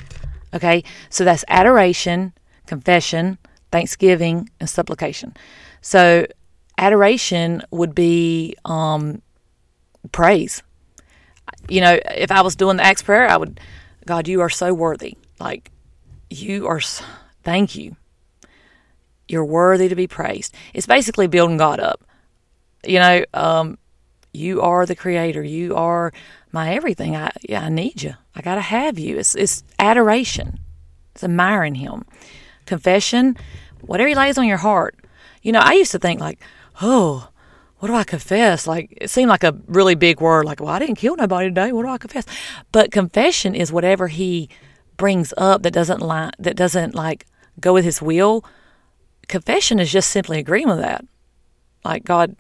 Okay, 0.53 0.85
so 1.09 1.25
that's 1.25 1.45
adoration, 1.49 2.33
confession, 2.67 3.39
thanksgiving, 3.71 4.51
and 4.59 4.69
supplication. 4.69 5.35
So 5.81 6.27
adoration 6.77 7.63
would 7.71 7.95
be 7.95 8.55
um, 8.65 9.23
praise. 10.13 10.63
You 11.69 11.81
know, 11.81 11.99
if 12.15 12.31
I 12.31 12.43
was 12.43 12.57
doing 12.57 12.77
the 12.77 12.85
ACTS 12.85 13.03
prayer, 13.03 13.29
I 13.29 13.37
would, 13.37 13.61
God, 14.07 14.29
you 14.29 14.41
are 14.41 14.51
so 14.51 14.75
worthy. 14.75 15.17
Like, 15.39 15.71
you 16.29 16.67
are, 16.67 16.81
thank 17.43 17.77
you. 17.77 17.97
You're 19.29 19.45
worthy 19.45 19.89
to 19.89 19.95
be 19.95 20.07
praised. 20.07 20.55
It's 20.75 20.87
basically 20.87 21.29
building 21.29 21.57
God 21.57 21.81
up. 21.81 22.05
You 22.85 22.99
know, 22.99 23.25
um, 23.35 23.79
you 24.33 24.61
are 24.61 24.87
the 24.87 24.97
creator. 24.97 25.43
You 25.43 25.75
are 25.77 26.13
my 26.53 26.73
everything. 26.75 27.17
I 27.17 27.31
I 27.55 27.69
need 27.69 28.03
you. 28.03 28.15
I 28.35 28.43
gotta 28.43 28.61
have 28.61 28.99
you. 28.99 29.19
It's 29.19 29.35
it's 29.35 29.65
adoration. 29.79 30.61
It's 31.15 31.25
admiring 31.25 31.77
him. 31.77 32.05
Confession, 32.67 33.37
whatever 33.81 34.09
he 34.09 34.15
lays 34.15 34.39
on 34.39 34.47
your 34.47 34.59
heart. 34.59 34.97
You 35.43 35.53
know, 35.53 35.61
I 35.61 35.73
used 35.73 35.93
to 35.93 35.99
think 35.99 36.21
like, 36.21 36.39
oh, 36.81 37.29
what 37.79 37.89
do 37.89 37.95
I 37.95 38.05
confess? 38.05 38.67
Like 38.67 38.97
it 39.01 39.11
seemed 39.11 39.31
like 39.31 39.45
a 39.45 39.57
really 39.67 39.95
big 39.95 40.21
word, 40.21 40.45
like, 40.45 40.61
well, 40.61 40.69
I 40.69 40.79
didn't 40.79 40.97
kill 40.97 41.17
nobody 41.17 41.49
today. 41.49 41.73
What 41.73 41.83
do 41.83 41.89
I 41.89 41.99
confess? 41.99 42.27
But 42.73 42.93
confession 42.93 43.55
is 43.55 43.73
whatever 43.73 44.09
he 44.09 44.49
brings 44.97 45.33
up 45.39 45.63
that 45.63 45.73
doesn't 45.73 46.01
lie 46.01 46.31
that 46.39 46.57
doesn't 46.57 46.95
like 46.95 47.27
go 47.59 47.73
with 47.73 47.85
his 47.85 48.01
will. 48.03 48.45
Confession 49.29 49.81
is 49.81 49.91
just 49.91 50.11
simply 50.11 50.39
agreeing 50.39 50.69
with 50.69 50.79
that. 50.79 51.05
Like 51.85 52.05
God, 52.05 52.37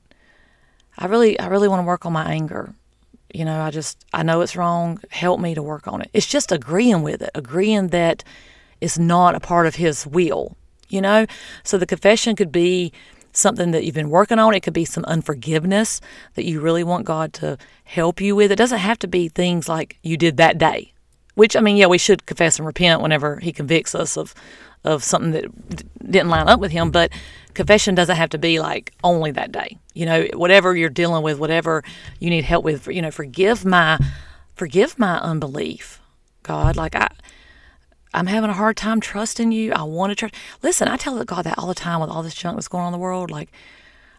I 1.01 1.07
really 1.07 1.39
I 1.41 1.49
really 1.49 1.69
want 1.69 1.81
to 1.81 1.87
work 1.87 2.07
on 2.07 2.13
my 2.13 2.31
anger. 2.31 2.75
You 3.33 3.45
know, 3.45 3.61
I 3.61 3.71
just 3.71 4.05
I 4.13 4.23
know 4.23 4.43
it's 4.43 4.57
wrong. 4.57 5.01
Help 5.11 5.41
me 5.41 5.55
to 5.55 5.63
work 5.63 5.89
on 5.89 6.03
it. 6.03 6.11
It's 6.13 6.27
just 6.27 6.53
agreeing 6.53 7.03
with 7.03 7.23
it, 7.23 7.31
agreeing 7.35 7.89
that 7.89 8.23
it's 8.81 8.99
not 8.99 9.35
a 9.35 9.41
part 9.41 9.67
of 9.67 9.77
his 9.77 10.07
will. 10.07 10.57
You 10.89 11.01
know? 11.01 11.27
So 11.63 11.79
the 11.79 11.87
confession 11.87 12.37
could 12.37 12.53
be 12.53 12.93
something 13.33 13.71
that 13.71 13.85
you've 13.85 13.95
been 13.95 14.11
working 14.11 14.39
on. 14.39 14.55
It 14.55 14.61
could 14.61 14.73
be 14.73 14.85
some 14.85 15.05
unforgiveness 15.05 16.01
that 16.35 16.45
you 16.45 16.61
really 16.61 16.83
want 16.83 17.05
God 17.05 17.33
to 17.35 17.57
help 17.85 18.21
you 18.21 18.35
with. 18.35 18.51
It 18.51 18.57
doesn't 18.57 18.79
have 18.79 18.99
to 19.01 19.07
be 19.07 19.29
things 19.29 19.69
like 19.69 19.99
you 20.03 20.17
did 20.17 20.37
that 20.37 20.59
day. 20.59 20.93
Which 21.35 21.55
I 21.55 21.61
mean, 21.61 21.77
yeah, 21.77 21.87
we 21.87 21.99
should 21.99 22.27
confess 22.27 22.59
and 22.59 22.67
repent 22.67 23.01
whenever 23.01 23.37
he 23.37 23.53
convicts 23.53 23.95
us 23.95 24.17
of 24.17 24.35
of 24.85 25.05
something 25.05 25.33
that 25.33 26.11
didn't 26.11 26.31
line 26.31 26.49
up 26.49 26.59
with 26.59 26.73
him, 26.73 26.91
but 26.91 27.13
confession 27.55 27.95
doesn't 27.95 28.17
have 28.17 28.31
to 28.31 28.39
be 28.39 28.61
like 28.61 28.93
only 29.03 29.31
that 29.33 29.53
day. 29.53 29.79
You 29.95 30.07
know, 30.07 30.27
whatever 30.35 30.77
you're 30.77 30.89
dealing 30.89 31.23
with, 31.23 31.39
whatever 31.39 31.83
you 32.19 32.31
need 32.31 32.45
help 32.45 32.65
with, 32.65 32.87
you 32.89 33.03
know, 33.03 33.11
forgive 33.11 33.65
my 33.65 33.99
forgive 34.55 34.99
my 34.99 35.19
unbelief. 35.19 36.01
God, 36.43 36.77
like 36.77 36.95
I 36.95 37.09
I'm 38.13 38.27
having 38.27 38.51
a 38.51 38.55
hard 38.55 38.77
time 38.77 39.01
trusting 39.01 39.53
you. 39.53 39.73
I 39.73 39.83
want 39.83 40.11
to 40.11 40.17
trust. 40.17 40.35
Listen, 40.63 40.89
I 40.89 40.97
tell 40.97 41.23
God 41.25 41.43
that 41.43 41.59
all 41.59 41.69
the 41.69 41.75
time 41.75 42.01
with 42.01 42.11
all 42.11 42.23
this 42.23 42.35
junk 42.35 42.57
that's 42.57 42.69
going 42.69 42.83
on 42.83 42.89
in 42.89 42.99
the 42.99 43.03
world. 43.03 43.31
Like, 43.31 43.53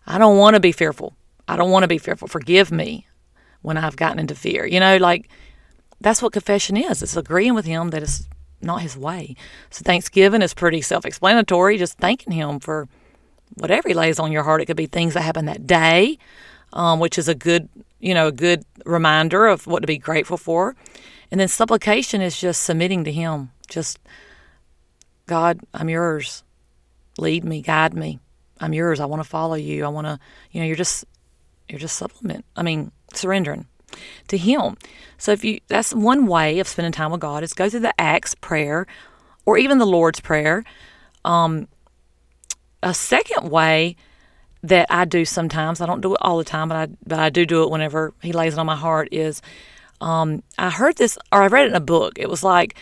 I 0.08 0.18
don't 0.18 0.38
want 0.38 0.54
to 0.56 0.62
be 0.62 0.72
fearful. 0.72 1.14
I 1.48 1.58
don't 1.58 1.72
want 1.72 1.84
to 1.84 1.90
be 1.90 1.98
fearful. 1.98 2.30
Forgive 2.30 2.72
me 2.72 3.08
when 3.62 3.78
I've 3.78 3.98
gotten 3.98 4.20
into 4.20 4.36
fear. 4.36 4.66
You 4.66 4.80
know, 4.80 4.98
like 4.98 5.30
that's 6.00 6.22
what 6.22 6.34
confession 6.34 6.78
is. 6.78 7.04
It's 7.04 7.18
agreeing 7.18 7.54
with 7.54 7.66
Him 7.66 7.90
that 7.90 8.04
it's 8.04 8.28
not 8.64 8.82
his 8.82 8.98
way. 8.98 9.36
So 9.70 9.84
Thanksgiving 9.84 10.42
is 10.42 10.54
pretty 10.54 10.82
self-explanatory, 10.82 11.78
just 11.78 11.98
thanking 11.98 12.34
him 12.34 12.60
for 12.60 12.88
whatever 13.56 13.88
he 13.88 13.94
lays 13.94 14.20
on 14.20 14.32
your 14.32 14.44
heart. 14.44 14.62
It 14.62 14.66
could 14.66 14.78
be 14.78 14.88
things 14.88 15.14
that 15.14 15.22
happen 15.22 15.46
that 15.46 15.68
day, 15.68 16.18
um, 16.74 17.00
which 17.00 17.18
is 17.18 17.28
a 17.28 17.36
good, 17.36 17.70
you 18.00 18.14
know, 18.14 18.28
a 18.28 18.32
good 18.32 18.66
reminder 18.86 19.48
of 19.48 19.68
what 19.68 19.82
to 19.82 19.88
be 19.88 19.98
grateful 19.98 20.38
for. 20.38 20.76
And 21.30 21.40
then 21.40 21.48
supplication 21.48 22.22
is 22.22 22.40
just 22.40 22.62
submitting 22.62 23.04
to 23.06 23.12
him. 23.12 23.52
Just 23.70 24.00
God, 25.26 25.62
I'm 25.74 25.90
yours. 25.90 26.44
Lead 27.18 27.46
me, 27.46 27.62
guide 27.62 27.94
me. 27.94 28.20
I'm 28.60 28.74
yours. 28.74 29.00
I 29.00 29.06
want 29.06 29.24
to 29.24 29.28
follow 29.28 29.56
you. 29.56 29.86
I 29.86 29.88
want 29.88 30.08
to, 30.08 30.20
you 30.52 30.60
know, 30.60 30.68
you're 30.68 30.76
just 30.76 31.06
you're 31.70 31.80
just 31.80 31.98
supplement. 31.98 32.46
I 32.56 32.64
mean, 32.64 32.92
surrendering 33.14 33.66
to 34.28 34.38
him. 34.38 34.78
So 35.18 35.32
if 35.32 35.44
you 35.44 35.60
that's 35.68 35.94
one 35.94 36.28
way 36.28 36.60
of 36.60 36.68
spending 36.68 36.92
time 36.92 37.12
with 37.12 37.22
God 37.22 37.44
is 37.44 37.54
go 37.54 37.70
through 37.70 37.82
the 37.82 38.00
Acts 38.00 38.36
prayer 38.36 38.88
or 39.46 39.58
even 39.58 39.78
the 39.78 39.86
Lord's 39.86 40.20
prayer. 40.20 40.64
Um, 41.24 41.68
a 42.84 42.94
second 42.94 43.50
way 43.50 43.96
that 44.64 44.88
I 44.90 45.06
do 45.06 45.26
sometimes, 45.26 45.82
I 45.82 45.86
don't 45.86 46.02
do 46.02 46.14
it 46.14 46.20
all 46.22 46.38
the 46.38 46.44
time, 46.44 46.70
but 46.70 46.78
I 46.78 46.88
but 47.06 47.20
I 47.20 47.30
do 47.30 47.46
do 47.46 47.64
it 47.64 47.70
whenever 47.70 48.14
he 48.22 48.32
lays 48.32 48.54
it 48.54 48.60
on 48.60 48.66
my 48.66 48.76
heart 48.76 49.10
is 49.12 49.42
um, 50.00 50.44
I 50.58 50.70
heard 50.70 50.98
this 50.98 51.18
or 51.32 51.44
I 51.44 51.48
read 51.48 51.66
it 51.66 51.70
in 51.70 51.76
a 51.76 51.80
book. 51.82 52.14
It 52.18 52.30
was 52.30 52.44
like 52.44 52.76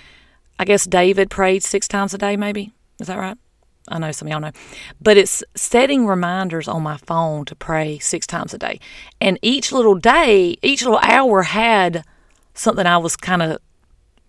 I 0.58 0.66
guess 0.66 0.86
David 0.86 1.30
prayed 1.30 1.64
six 1.64 1.88
times 1.88 2.14
a 2.14 2.18
day, 2.18 2.36
maybe. 2.36 2.74
Is 3.00 3.08
that 3.08 3.18
right? 3.18 3.38
I 3.88 3.98
know 3.98 4.12
some 4.12 4.28
of 4.28 4.32
y'all 4.32 4.42
know. 4.42 4.52
But 5.02 5.18
it's 5.18 5.44
setting 5.56 6.06
reminders 6.06 6.68
on 6.68 6.84
my 6.84 6.98
phone 6.98 7.46
to 7.46 7.56
pray 7.56 7.98
six 8.00 8.28
times 8.28 8.54
a 8.54 8.58
day. 8.58 8.80
And 9.20 9.40
each 9.42 9.72
little 9.72 9.96
day, 9.96 10.58
each 10.62 10.84
little 10.84 11.00
hour 11.02 11.44
had 11.44 12.04
something 12.54 12.86
I 12.86 12.98
was 12.98 13.16
kind 13.16 13.42
of 13.42 13.60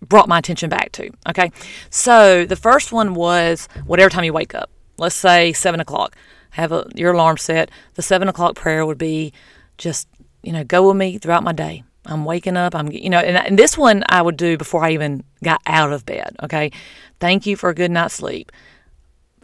brought 0.01 0.27
my 0.27 0.39
attention 0.39 0.69
back 0.69 0.91
to. 0.93 1.11
Okay. 1.29 1.51
So 1.89 2.45
the 2.45 2.55
first 2.55 2.91
one 2.91 3.13
was 3.13 3.67
whatever 3.85 4.09
time 4.09 4.23
you 4.23 4.33
wake 4.33 4.55
up. 4.55 4.71
Let's 5.01 5.15
say 5.15 5.51
seven 5.51 5.79
o'clock. 5.79 6.15
Have 6.51 6.71
a, 6.71 6.87
your 6.95 7.13
alarm 7.13 7.37
set. 7.37 7.71
The 7.95 8.01
seven 8.01 8.27
o'clock 8.27 8.55
prayer 8.55 8.85
would 8.85 8.97
be 8.97 9.33
just, 9.77 10.07
you 10.43 10.51
know, 10.53 10.63
go 10.63 10.87
with 10.87 10.97
me 10.97 11.17
throughout 11.17 11.43
my 11.43 11.53
day. 11.53 11.83
I'm 12.05 12.25
waking 12.25 12.57
up. 12.57 12.73
I'm, 12.75 12.91
you 12.91 13.09
know, 13.09 13.19
and, 13.19 13.37
and 13.37 13.59
this 13.59 13.77
one 13.77 14.03
I 14.09 14.21
would 14.21 14.37
do 14.37 14.57
before 14.57 14.83
I 14.83 14.91
even 14.91 15.23
got 15.43 15.61
out 15.65 15.91
of 15.91 16.05
bed. 16.05 16.35
Okay. 16.43 16.71
Thank 17.19 17.45
you 17.45 17.55
for 17.55 17.69
a 17.69 17.75
good 17.75 17.91
night's 17.91 18.15
sleep 18.15 18.51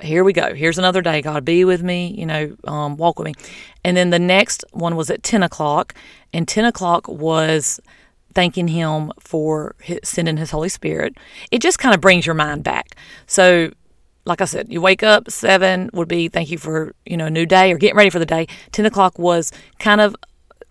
here 0.01 0.23
we 0.23 0.33
go. 0.33 0.53
Here's 0.53 0.77
another 0.77 1.01
day. 1.01 1.21
God, 1.21 1.43
be 1.43 1.65
with 1.65 1.81
me, 1.81 2.13
you 2.17 2.25
know, 2.25 2.55
um, 2.65 2.97
walk 2.97 3.17
with 3.17 3.25
me. 3.25 3.33
And 3.83 3.97
then 3.97 4.09
the 4.11 4.19
next 4.19 4.63
one 4.71 4.95
was 4.95 5.09
at 5.09 5.23
10 5.23 5.43
o'clock, 5.43 5.93
and 6.33 6.47
10 6.47 6.65
o'clock 6.65 7.07
was 7.07 7.79
thanking 8.33 8.67
Him 8.67 9.11
for 9.19 9.75
his, 9.81 9.99
sending 10.03 10.37
His 10.37 10.51
Holy 10.51 10.69
Spirit. 10.69 11.17
It 11.51 11.61
just 11.61 11.79
kind 11.79 11.95
of 11.95 12.01
brings 12.01 12.25
your 12.25 12.35
mind 12.35 12.63
back. 12.63 12.95
So, 13.25 13.71
like 14.27 14.41
I 14.41 14.45
said, 14.45 14.71
you 14.71 14.81
wake 14.81 15.03
up, 15.03 15.31
7 15.31 15.89
would 15.93 16.07
be 16.07 16.27
thank 16.27 16.51
you 16.51 16.57
for, 16.57 16.93
you 17.05 17.15
know, 17.15 17.27
a 17.27 17.29
new 17.29 17.45
day 17.45 17.71
or 17.71 17.77
getting 17.77 17.95
ready 17.95 18.09
for 18.09 18.19
the 18.19 18.25
day. 18.25 18.47
10 18.73 18.85
o'clock 18.85 19.17
was 19.17 19.51
kind 19.79 20.01
of 20.01 20.15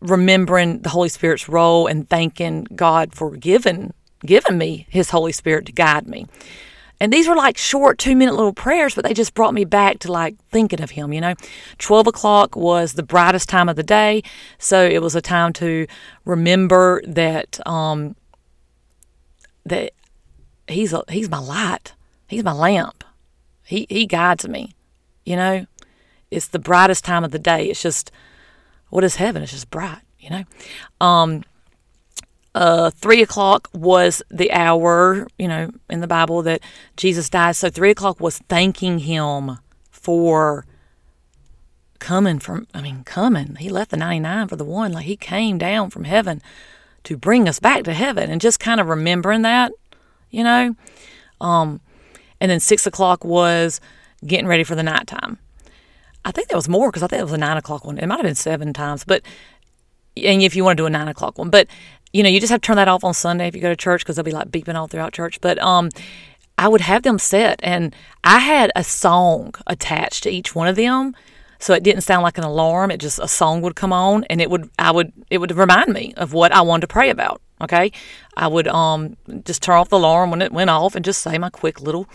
remembering 0.01 0.81
the 0.81 0.91
Holy 0.91 1.09
Spirit's 1.09 1.49
role 1.49 1.87
and 1.87 2.09
thanking 2.09 2.65
God 2.75 3.15
for 3.15 3.37
giving 3.37 3.93
giving 4.25 4.59
me 4.59 4.87
His 4.91 5.11
Holy 5.11 5.33
Spirit 5.33 5.67
to 5.67 5.73
guide 5.73 6.07
me. 6.07 6.27
And 6.99 7.13
these 7.13 7.29
were 7.29 7.37
like 7.37 7.59
short 7.59 7.99
two 7.99 8.17
minute 8.17 8.35
little 8.35 8.53
prayers, 8.53 8.95
but 8.95 9.05
they 9.05 9.15
just 9.15 9.35
brought 9.35 9.55
me 9.55 9.65
back 9.65 9.99
to 10.01 10.13
like 10.13 10.37
thinking 10.51 10.83
of 10.83 10.91
him, 10.91 11.13
you 11.13 11.21
know. 11.21 11.35
12 11.79 12.07
o'clock 12.07 12.57
was 12.57 12.95
the 12.95 13.03
brightest 13.03 13.49
time 13.49 13.69
of 13.69 13.77
the 13.77 13.83
day. 13.83 14.23
So 14.59 14.85
it 14.85 15.03
was 15.03 15.15
a 15.15 15.21
time 15.21 15.53
to 15.55 15.87
remember 16.25 17.03
that, 17.07 17.61
um, 17.67 18.17
that 19.67 19.93
he's, 20.69 20.93
a, 20.93 21.03
he's 21.11 21.29
my 21.29 21.39
light. 21.39 21.93
He's 22.29 22.45
my 22.45 22.53
lamp. 22.53 23.05
He, 23.67 23.87
he 23.89 24.07
guides 24.07 24.49
me, 24.49 24.73
you 25.25 25.37
know. 25.37 25.67
It's 26.31 26.49
the 26.49 26.59
brightest 26.59 27.05
time 27.05 27.25
of 27.25 27.31
the 27.31 27.39
day. 27.39 27.67
It's 27.67 27.83
just, 27.83 28.11
what 28.91 29.05
is 29.05 29.17
heaven? 29.17 29.43
It's 29.43 29.53
just 29.53 29.71
bright, 29.71 30.03
you 30.19 30.31
know. 30.31 30.45
Um, 31.01 31.45
uh, 32.55 32.91
three 32.91 33.23
o'clock 33.23 33.69
was 33.75 34.23
the 34.31 34.51
hour, 34.53 35.29
you 35.39 35.47
know, 35.47 35.71
in 35.91 36.01
the 36.01 36.07
Bible 36.07 36.43
that 36.43 36.63
Jesus 36.97 37.29
died. 37.29 37.55
So 37.55 37.69
three 37.69 37.91
o'clock 37.91 38.19
was 38.19 38.39
thanking 38.49 39.01
him 39.01 39.59
for 39.91 40.65
coming 41.99 42.39
from, 42.39 42.67
I 42.73 42.81
mean, 42.81 43.05
coming. 43.05 43.57
He 43.57 43.69
left 43.69 43.91
the 43.91 43.97
99 43.97 44.49
for 44.49 44.57
the 44.57 44.65
one. 44.65 44.93
Like 44.93 45.05
he 45.05 45.17
came 45.17 45.59
down 45.59 45.91
from 45.91 46.05
heaven 46.05 46.41
to 47.05 47.17
bring 47.17 47.49
us 47.49 47.61
back 47.61 47.85
to 47.85 47.93
heaven 47.93 48.31
and 48.31 48.41
just 48.41 48.59
kind 48.59 48.81
of 48.81 48.89
remembering 48.89 49.43
that, 49.43 49.73
you 50.31 50.43
know. 50.43 50.75
Um, 51.41 51.81
and 52.41 52.51
then 52.51 52.61
six 52.61 52.87
o'clock 52.87 53.25
was 53.25 53.81
getting 54.27 54.47
ready 54.47 54.65
for 54.65 54.75
the 54.75 54.83
nighttime. 54.83 55.39
I 56.25 56.33
think 56.33 56.49
that 56.49 56.57
was 56.57 56.69
more 56.69 56.91
because 56.91 57.03
I 57.03 57.07
think 57.07 57.21
it 57.21 57.25
was 57.25 57.33
a 57.33 57.39
nine 57.39 57.57
o'clock 57.57 57.85
one. 57.85 57.99
It 57.99 58.07
might 58.07 58.17
have 58.17 58.25
been 58.25 58.35
seven 58.35 58.73
times, 58.73 59.05
but 59.05 59.23
and 60.17 60.43
if 60.43 60.57
you 60.57 60.65
want 60.65 60.77
to 60.77 60.83
do 60.83 60.87
a 60.87 60.91
nine 60.91 61.09
o'clock 61.09 61.39
one, 61.39 61.51
but 61.51 61.69
you 62.13 62.23
know, 62.23 62.29
you 62.29 62.41
just 62.41 62.51
have 62.51 62.63
to 62.63 62.67
turn 62.67 62.77
that 62.77 62.89
off 62.89 63.05
on 63.05 63.15
Sunday 63.15 63.47
if 63.47 63.55
you 63.55 63.61
go 63.61 63.69
to 63.69 63.77
church 63.77 64.03
because 64.03 64.17
they'll 64.17 64.25
be 64.25 64.33
like 64.33 64.51
beeping 64.51 64.75
all 64.75 64.87
throughout 64.87 65.13
church. 65.13 65.41
But 65.41 65.59
um, 65.59 65.91
I 66.59 66.69
would 66.69 66.81
have 66.81 67.03
them 67.03 67.19
set, 67.19 67.61
and 67.63 67.95
I 68.25 68.39
had 68.39 68.73
a 68.75 68.83
song 68.83 69.55
attached 69.67 70.23
to 70.23 70.31
each 70.31 70.55
one 70.55 70.67
of 70.67 70.77
them, 70.77 71.15
so 71.59 71.75
it 71.75 71.83
didn't 71.83 72.03
sound 72.03 72.23
like 72.23 72.39
an 72.39 72.45
alarm. 72.45 72.91
It 72.91 72.99
just 72.99 73.19
a 73.19 73.29
song 73.29 73.63
would 73.63 73.77
come 73.77 73.93
on, 73.93 74.25
and 74.25 74.41
it 74.41 74.51
would 74.51 74.71
I 74.79 74.91
would 74.91 75.13
it 75.31 75.39
would 75.39 75.53
remind 75.57 75.93
me 75.93 76.15
of 76.17 76.33
what 76.33 76.53
I 76.53 76.61
wanted 76.63 76.83
to 76.83 76.89
pray 76.89 77.11
about. 77.11 77.41
Okay, 77.61 77.93
I 78.37 78.49
would 78.49 78.69
um 78.69 79.17
just 79.45 79.63
turn 79.63 79.77
off 79.77 79.89
the 79.89 79.97
alarm 79.97 80.31
when 80.31 80.43
it 80.43 80.53
went 80.53 80.71
off 80.71 80.95
and 80.95 81.05
just 81.05 81.23
say 81.23 81.39
my 81.39 81.51
quick 81.51 81.81
little 81.81 82.07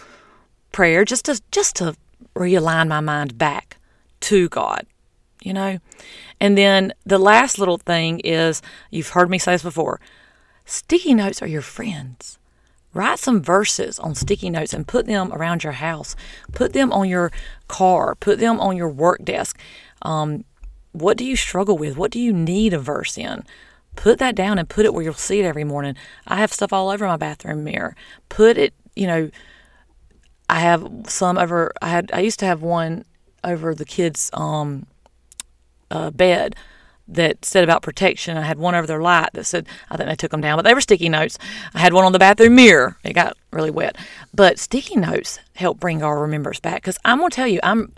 prayer, 0.71 1.06
just 1.06 1.25
to 1.25 1.41
just 1.51 1.75
to 1.77 1.95
realign 2.36 2.88
my 2.88 2.99
mind 2.99 3.38
back 3.38 3.77
to 4.21 4.47
God 4.49 4.86
you 5.41 5.54
know? 5.54 5.80
And 6.39 6.58
then 6.58 6.93
the 7.06 7.17
last 7.17 7.60
little 7.60 7.77
thing 7.77 8.19
is 8.19 8.62
you've 8.89 9.10
heard 9.10 9.30
me 9.30 9.39
say 9.39 9.54
this 9.54 9.63
before 9.63 9.99
sticky 10.65 11.13
notes 11.13 11.41
are 11.41 11.47
your 11.47 11.62
friends. 11.62 12.38
Write 12.93 13.19
some 13.19 13.41
verses 13.41 13.99
on 13.99 14.15
sticky 14.15 14.49
notes 14.49 14.73
and 14.73 14.88
put 14.88 15.06
them 15.06 15.32
around 15.32 15.63
your 15.63 15.73
house. 15.73 16.15
Put 16.51 16.73
them 16.73 16.91
on 16.91 17.08
your 17.08 17.32
car. 17.67 18.15
Put 18.15 18.39
them 18.39 18.60
on 18.60 18.75
your 18.75 18.89
work 18.89 19.23
desk. 19.23 19.60
Um, 20.01 20.43
what 20.91 21.17
do 21.17 21.23
you 21.23 21.36
struggle 21.36 21.77
with? 21.77 21.95
What 21.95 22.12
do 22.12 22.19
you 22.19 22.34
need 22.34 22.73
a 22.73 22.80
verse 22.80 23.17
in? 23.17 23.43
Put 23.95 24.19
that 24.19 24.36
down 24.36 24.58
and 24.58 24.67
put 24.67 24.86
it 24.86 24.93
where 24.93 25.04
you'll 25.04 25.13
see 25.13 25.39
it 25.39 25.45
every 25.45 25.63
morning. 25.63 25.95
I 26.27 26.38
have 26.38 26.51
stuff 26.51 26.73
all 26.73 26.89
over 26.89 27.06
my 27.06 27.17
bathroom 27.17 27.63
mirror. 27.63 27.95
Put 28.30 28.58
it, 28.58 28.73
you 28.95 29.08
know, 29.08 29.32
I 30.49 30.60
have 30.60 30.86
some 31.08 31.38
over. 31.38 31.71
I 31.82 31.88
had. 31.88 32.12
I 32.13 32.19
used 32.19 32.39
to 32.39 32.45
have 32.45 32.62
one 32.62 33.06
over 33.41 33.73
the 33.73 33.86
kids' 33.86 34.30
um, 34.34 34.86
uh, 35.89 36.12
bed 36.12 36.58
that 37.12 37.43
said 37.43 37.63
about 37.63 37.82
protection. 37.82 38.38
I 38.38 38.41
had 38.41 38.58
one 38.58 38.74
over 38.74 38.88
their 38.88 39.02
light 39.02 39.30
that 39.34 39.43
said, 39.43 39.67
I 39.89 39.97
think 39.97 40.10
they 40.10 40.15
took 40.15 40.32
them 40.32 40.41
down, 40.41 40.58
but 40.58 40.63
they 40.63 40.74
were 40.74 40.82
sticky 40.82 41.10
notes. 41.10 41.38
I 41.74 41.80
had 41.80 41.93
one 41.93 42.06
on 42.06 42.13
the 42.13 42.19
bathroom 42.19 42.56
mirror. 42.56 42.97
It 43.04 43.13
got 43.13 43.38
really 43.52 43.71
wet. 43.71 43.97
But 44.34 44.60
sticky 44.60 44.95
notes 44.95 45.39
help 45.56 45.80
bring 45.80 46.02
our 46.02 46.19
remembrance 46.19 46.60
back 46.60 46.76
because 46.76 46.97
I'm 47.04 47.19
going 47.19 47.30
to 47.30 47.36
tell 47.36 47.47
you, 47.47 47.60
I'm, 47.63 47.93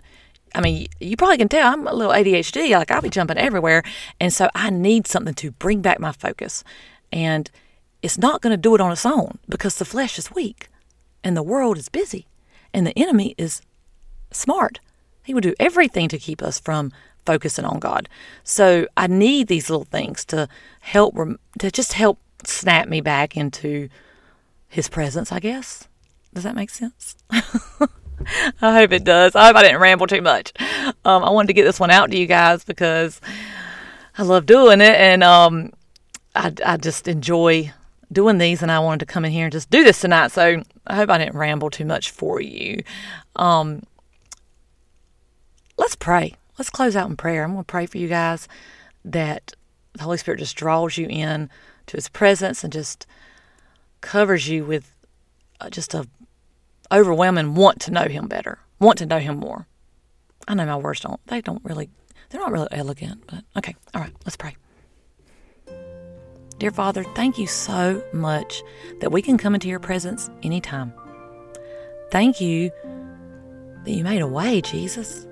I 0.56 0.62
mean, 0.62 0.88
you 1.00 1.16
probably 1.16 1.38
can 1.38 1.50
tell 1.50 1.72
I'm 1.72 1.88
a 1.88 1.94
little 1.94 2.14
ADHD. 2.14 2.72
Like 2.72 2.92
I'll 2.92 3.02
be 3.02 3.10
jumping 3.10 3.38
everywhere. 3.38 3.84
And 4.20 4.34
so 4.34 4.50
I 4.56 4.70
need 4.70 5.08
something 5.08 5.36
to 5.36 5.52
bring 5.52 5.82
back 5.82 6.00
my 6.00 6.12
focus. 6.12 6.64
And 7.12 7.50
it's 8.02 8.18
not 8.18 8.42
going 8.42 8.52
to 8.52 8.58
do 8.58 8.76
it 8.76 8.82
on 8.82 8.92
its 8.92 9.06
own 9.06 9.38
because 9.48 9.76
the 9.76 9.86
flesh 9.86 10.18
is 10.18 10.32
weak 10.32 10.68
and 11.24 11.38
the 11.38 11.44
world 11.44 11.78
is 11.78 11.88
busy 11.88 12.28
and 12.74 12.88
the 12.88 12.98
enemy 12.98 13.36
is 13.38 13.62
smart. 14.32 14.80
He 15.24 15.34
will 15.34 15.42
do 15.42 15.54
everything 15.60 16.10
to 16.10 16.18
keep 16.18 16.42
us 16.42 16.60
from 16.60 16.92
focusing 17.26 17.66
on 17.66 17.80
God. 17.80 18.10
So 18.44 18.88
I 18.98 19.08
need 19.08 19.48
these 19.48 19.70
little 19.70 19.86
things 19.86 20.26
to 20.26 20.48
help 20.82 21.16
to 21.60 21.72
just 21.72 21.94
help 21.94 22.20
snap 22.44 22.88
me 22.88 23.02
back 23.02 23.38
into 23.38 23.90
His 24.68 24.90
presence. 24.90 25.32
I 25.32 25.40
guess. 25.40 25.88
Does 26.34 26.44
that 26.44 26.56
make 26.56 26.70
sense? 26.70 27.16
I 27.30 28.74
hope 28.74 28.92
it 28.92 29.04
does. 29.04 29.36
I 29.36 29.48
hope 29.48 29.56
I 29.56 29.64
didn't 29.64 29.82
ramble 29.82 30.08
too 30.08 30.22
much. 30.22 30.52
Um, 31.06 31.24
I 31.24 31.30
wanted 31.30 31.48
to 31.48 31.54
get 31.54 31.64
this 31.64 31.80
one 31.80 31.92
out 31.92 32.10
to 32.12 32.18
you 32.18 32.26
guys 32.26 32.64
because 32.64 33.22
I 34.18 34.24
love 34.24 34.46
doing 34.46 34.82
it, 34.82 34.96
and 34.96 35.24
um, 35.24 35.72
I, 36.36 36.54
I 36.66 36.78
just 36.78 37.08
enjoy 37.08 37.72
doing 38.12 38.38
these, 38.38 38.62
and 38.62 38.72
I 38.72 38.80
wanted 38.80 39.02
to 39.02 39.06
come 39.06 39.26
in 39.26 39.32
here 39.32 39.46
and 39.46 39.52
just 39.52 39.70
do 39.70 39.84
this 39.84 40.02
tonight. 40.02 40.32
So 40.32 40.64
I 40.88 40.96
hope 40.96 41.10
I 41.10 41.18
didn't 41.18 41.38
ramble 41.38 41.70
too 41.70 41.86
much 41.86 42.12
for 42.12 42.42
you. 42.42 42.84
Um, 43.36 43.84
let's 45.78 45.96
pray 45.96 46.36
let's 46.58 46.70
close 46.70 46.96
out 46.96 47.10
in 47.10 47.18
prayer. 47.18 47.44
I'm 47.44 47.54
going 47.54 47.64
to 47.64 47.68
pray 47.68 47.86
for 47.86 47.98
you 47.98 48.08
guys 48.08 48.48
that 49.06 49.54
the 49.94 50.04
Holy 50.04 50.18
Spirit 50.18 50.40
just 50.40 50.56
draws 50.56 50.98
you 50.98 51.08
in 51.08 51.50
to 51.88 51.98
His 51.98 52.10
presence 52.10 52.64
and 52.64 52.74
just 52.74 53.06
covers 54.02 54.48
you 54.48 54.66
with 54.66 54.96
uh, 55.62 55.70
just 55.70 55.94
a 55.94 56.08
overwhelming 56.92 57.56
want 57.56 57.80
to 57.82 57.92
know 57.92 58.06
Him 58.06 58.28
better, 58.28 58.60
want 58.80 58.98
to 59.00 59.06
know 59.06 59.20
Him 59.20 59.38
more. 59.38 59.68
I 60.48 60.54
know 60.56 60.66
my 60.66 60.76
words 60.76 61.00
don't, 61.00 61.26
they 61.28 61.42
don't 61.42 61.64
really, 61.64 61.90
they're 62.30 62.42
not 62.42 62.52
really 62.52 62.68
elegant, 62.72 63.24
but 63.28 63.44
okay. 63.58 63.76
All 63.94 64.02
right, 64.02 64.14
let's 64.26 64.36
pray. 64.36 64.56
Dear 66.60 66.72
Father, 66.72 67.04
thank 67.16 67.38
you 67.38 67.48
so 67.48 68.04
much 68.14 68.62
that 69.00 69.12
we 69.12 69.22
can 69.22 69.38
come 69.38 69.54
into 69.54 69.68
your 69.68 69.80
presence 69.80 70.30
anytime. 70.44 70.94
thank 72.12 72.40
you 72.40 72.72
that 73.84 73.92
you 73.92 74.04
made 74.04 74.22
a 74.22 74.28
way, 74.28 74.62
Jesus. 74.62 75.26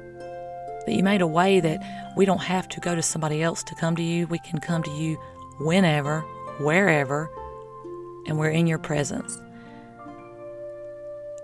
That 0.86 0.94
you 0.94 1.04
made 1.04 1.22
a 1.22 1.28
way 1.28 1.60
that 1.60 2.13
we 2.17 2.26
don't 2.26 2.41
have 2.41 2.67
to 2.70 2.80
go 2.80 2.96
to 2.96 3.02
somebody 3.02 3.41
else 3.41 3.63
to 3.63 3.76
come 3.76 3.96
to 3.96 4.04
you. 4.04 4.28
We 4.28 4.39
can 4.39 4.60
come 4.60 4.84
to 4.84 4.91
you 4.91 5.15
whenever, 5.60 6.22
wherever, 6.60 7.30
and 8.26 8.38
we're 8.38 8.50
in 8.50 8.67
your 8.67 8.80
presence. 8.80 9.38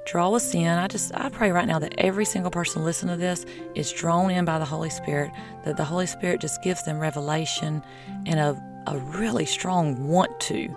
Draw 0.07 0.35
us 0.35 0.55
in. 0.55 0.67
I 0.67 0.87
just 0.87 1.11
I 1.13 1.29
pray 1.29 1.51
right 1.51 1.67
now 1.67 1.79
that 1.79 1.93
every 1.97 2.23
single 2.23 2.49
person 2.49 2.85
listening 2.85 3.15
to 3.15 3.21
this 3.21 3.45
is 3.75 3.91
drawn 3.91 4.31
in 4.31 4.45
by 4.45 4.57
the 4.57 4.65
Holy 4.65 4.89
Spirit, 4.89 5.31
that 5.65 5.75
the 5.75 5.83
Holy 5.83 6.07
Spirit 6.07 6.39
just 6.39 6.63
gives 6.63 6.83
them 6.83 6.97
revelation 6.97 7.83
and 8.25 8.39
a, 8.39 8.83
a 8.87 8.97
really 8.97 9.45
strong 9.45 10.07
want 10.07 10.39
to 10.41 10.73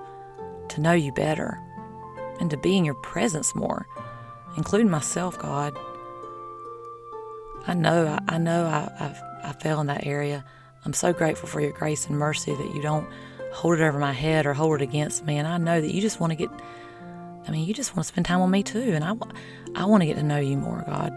to 0.70 0.81
know 0.81 0.92
you 0.92 1.12
better 1.12 1.59
and 2.40 2.51
to 2.51 2.57
be 2.57 2.77
in 2.77 2.85
your 2.85 2.94
presence 2.94 3.55
more, 3.55 3.87
including 4.57 4.90
myself, 4.90 5.38
God. 5.38 5.79
I 7.66 7.75
know, 7.75 8.07
I, 8.07 8.35
I 8.35 8.38
know 8.38 8.64
I, 8.64 8.90
I've, 8.99 9.23
I 9.44 9.53
fell 9.53 9.81
in 9.81 9.87
that 9.88 10.07
area. 10.07 10.44
I'm 10.85 10.92
so 10.92 11.12
grateful 11.12 11.49
for 11.49 11.61
your 11.61 11.73
grace 11.73 12.07
and 12.07 12.18
mercy 12.18 12.55
that 12.55 12.75
you 12.75 12.83
don't 12.83 13.09
hold 13.53 13.79
it 13.79 13.83
over 13.83 13.99
my 13.99 14.12
head 14.12 14.46
or 14.46 14.55
hold 14.55 14.81
it 14.81 14.85
against 14.85 15.25
me. 15.25 15.37
And 15.37 15.46
I 15.46 15.59
know 15.59 15.81
that 15.81 15.92
you 15.92 16.01
just 16.01 16.20
want 16.20 16.31
to 16.31 16.37
get, 16.37 16.51
I 17.46 17.51
mean, 17.51 17.66
you 17.66 17.75
just 17.75 17.94
want 17.94 18.07
to 18.07 18.12
spend 18.12 18.27
time 18.27 18.40
with 18.40 18.51
me 18.51 18.62
too. 18.62 18.92
And 18.94 19.05
I, 19.05 19.12
I 19.75 19.85
want 19.85 20.03
to 20.03 20.07
get 20.07 20.16
to 20.16 20.23
know 20.23 20.38
you 20.38 20.57
more, 20.57 20.83
God. 20.87 21.12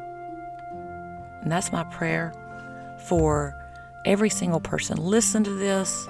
And 1.41 1.51
that's 1.51 1.71
my 1.71 1.83
prayer 1.85 2.33
for 3.07 3.55
every 4.05 4.29
single 4.29 4.59
person. 4.59 4.97
Listen 4.97 5.43
to 5.43 5.51
this. 5.51 6.07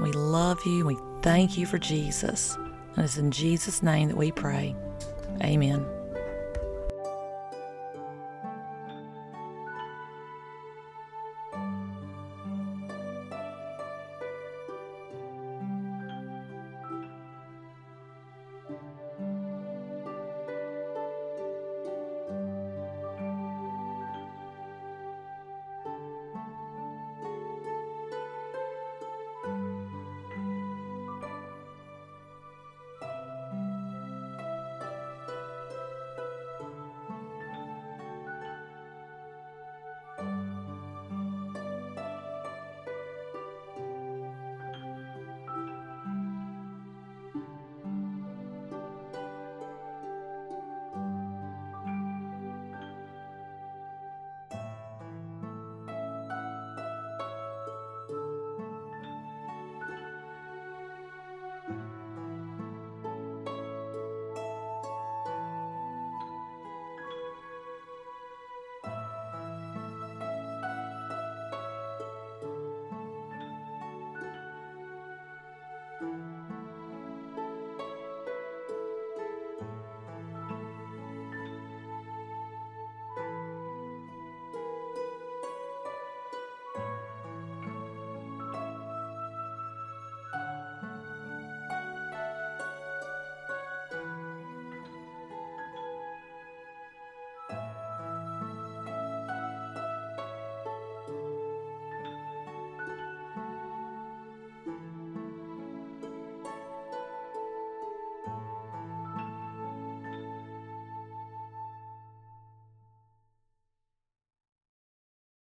We 0.00 0.12
love 0.12 0.58
you. 0.66 0.86
We 0.86 0.96
thank 1.22 1.56
you 1.56 1.66
for 1.66 1.78
Jesus. 1.78 2.56
And 2.96 3.04
it's 3.04 3.16
in 3.16 3.30
Jesus' 3.30 3.82
name 3.82 4.08
that 4.08 4.16
we 4.16 4.32
pray. 4.32 4.74
Amen. 5.42 5.84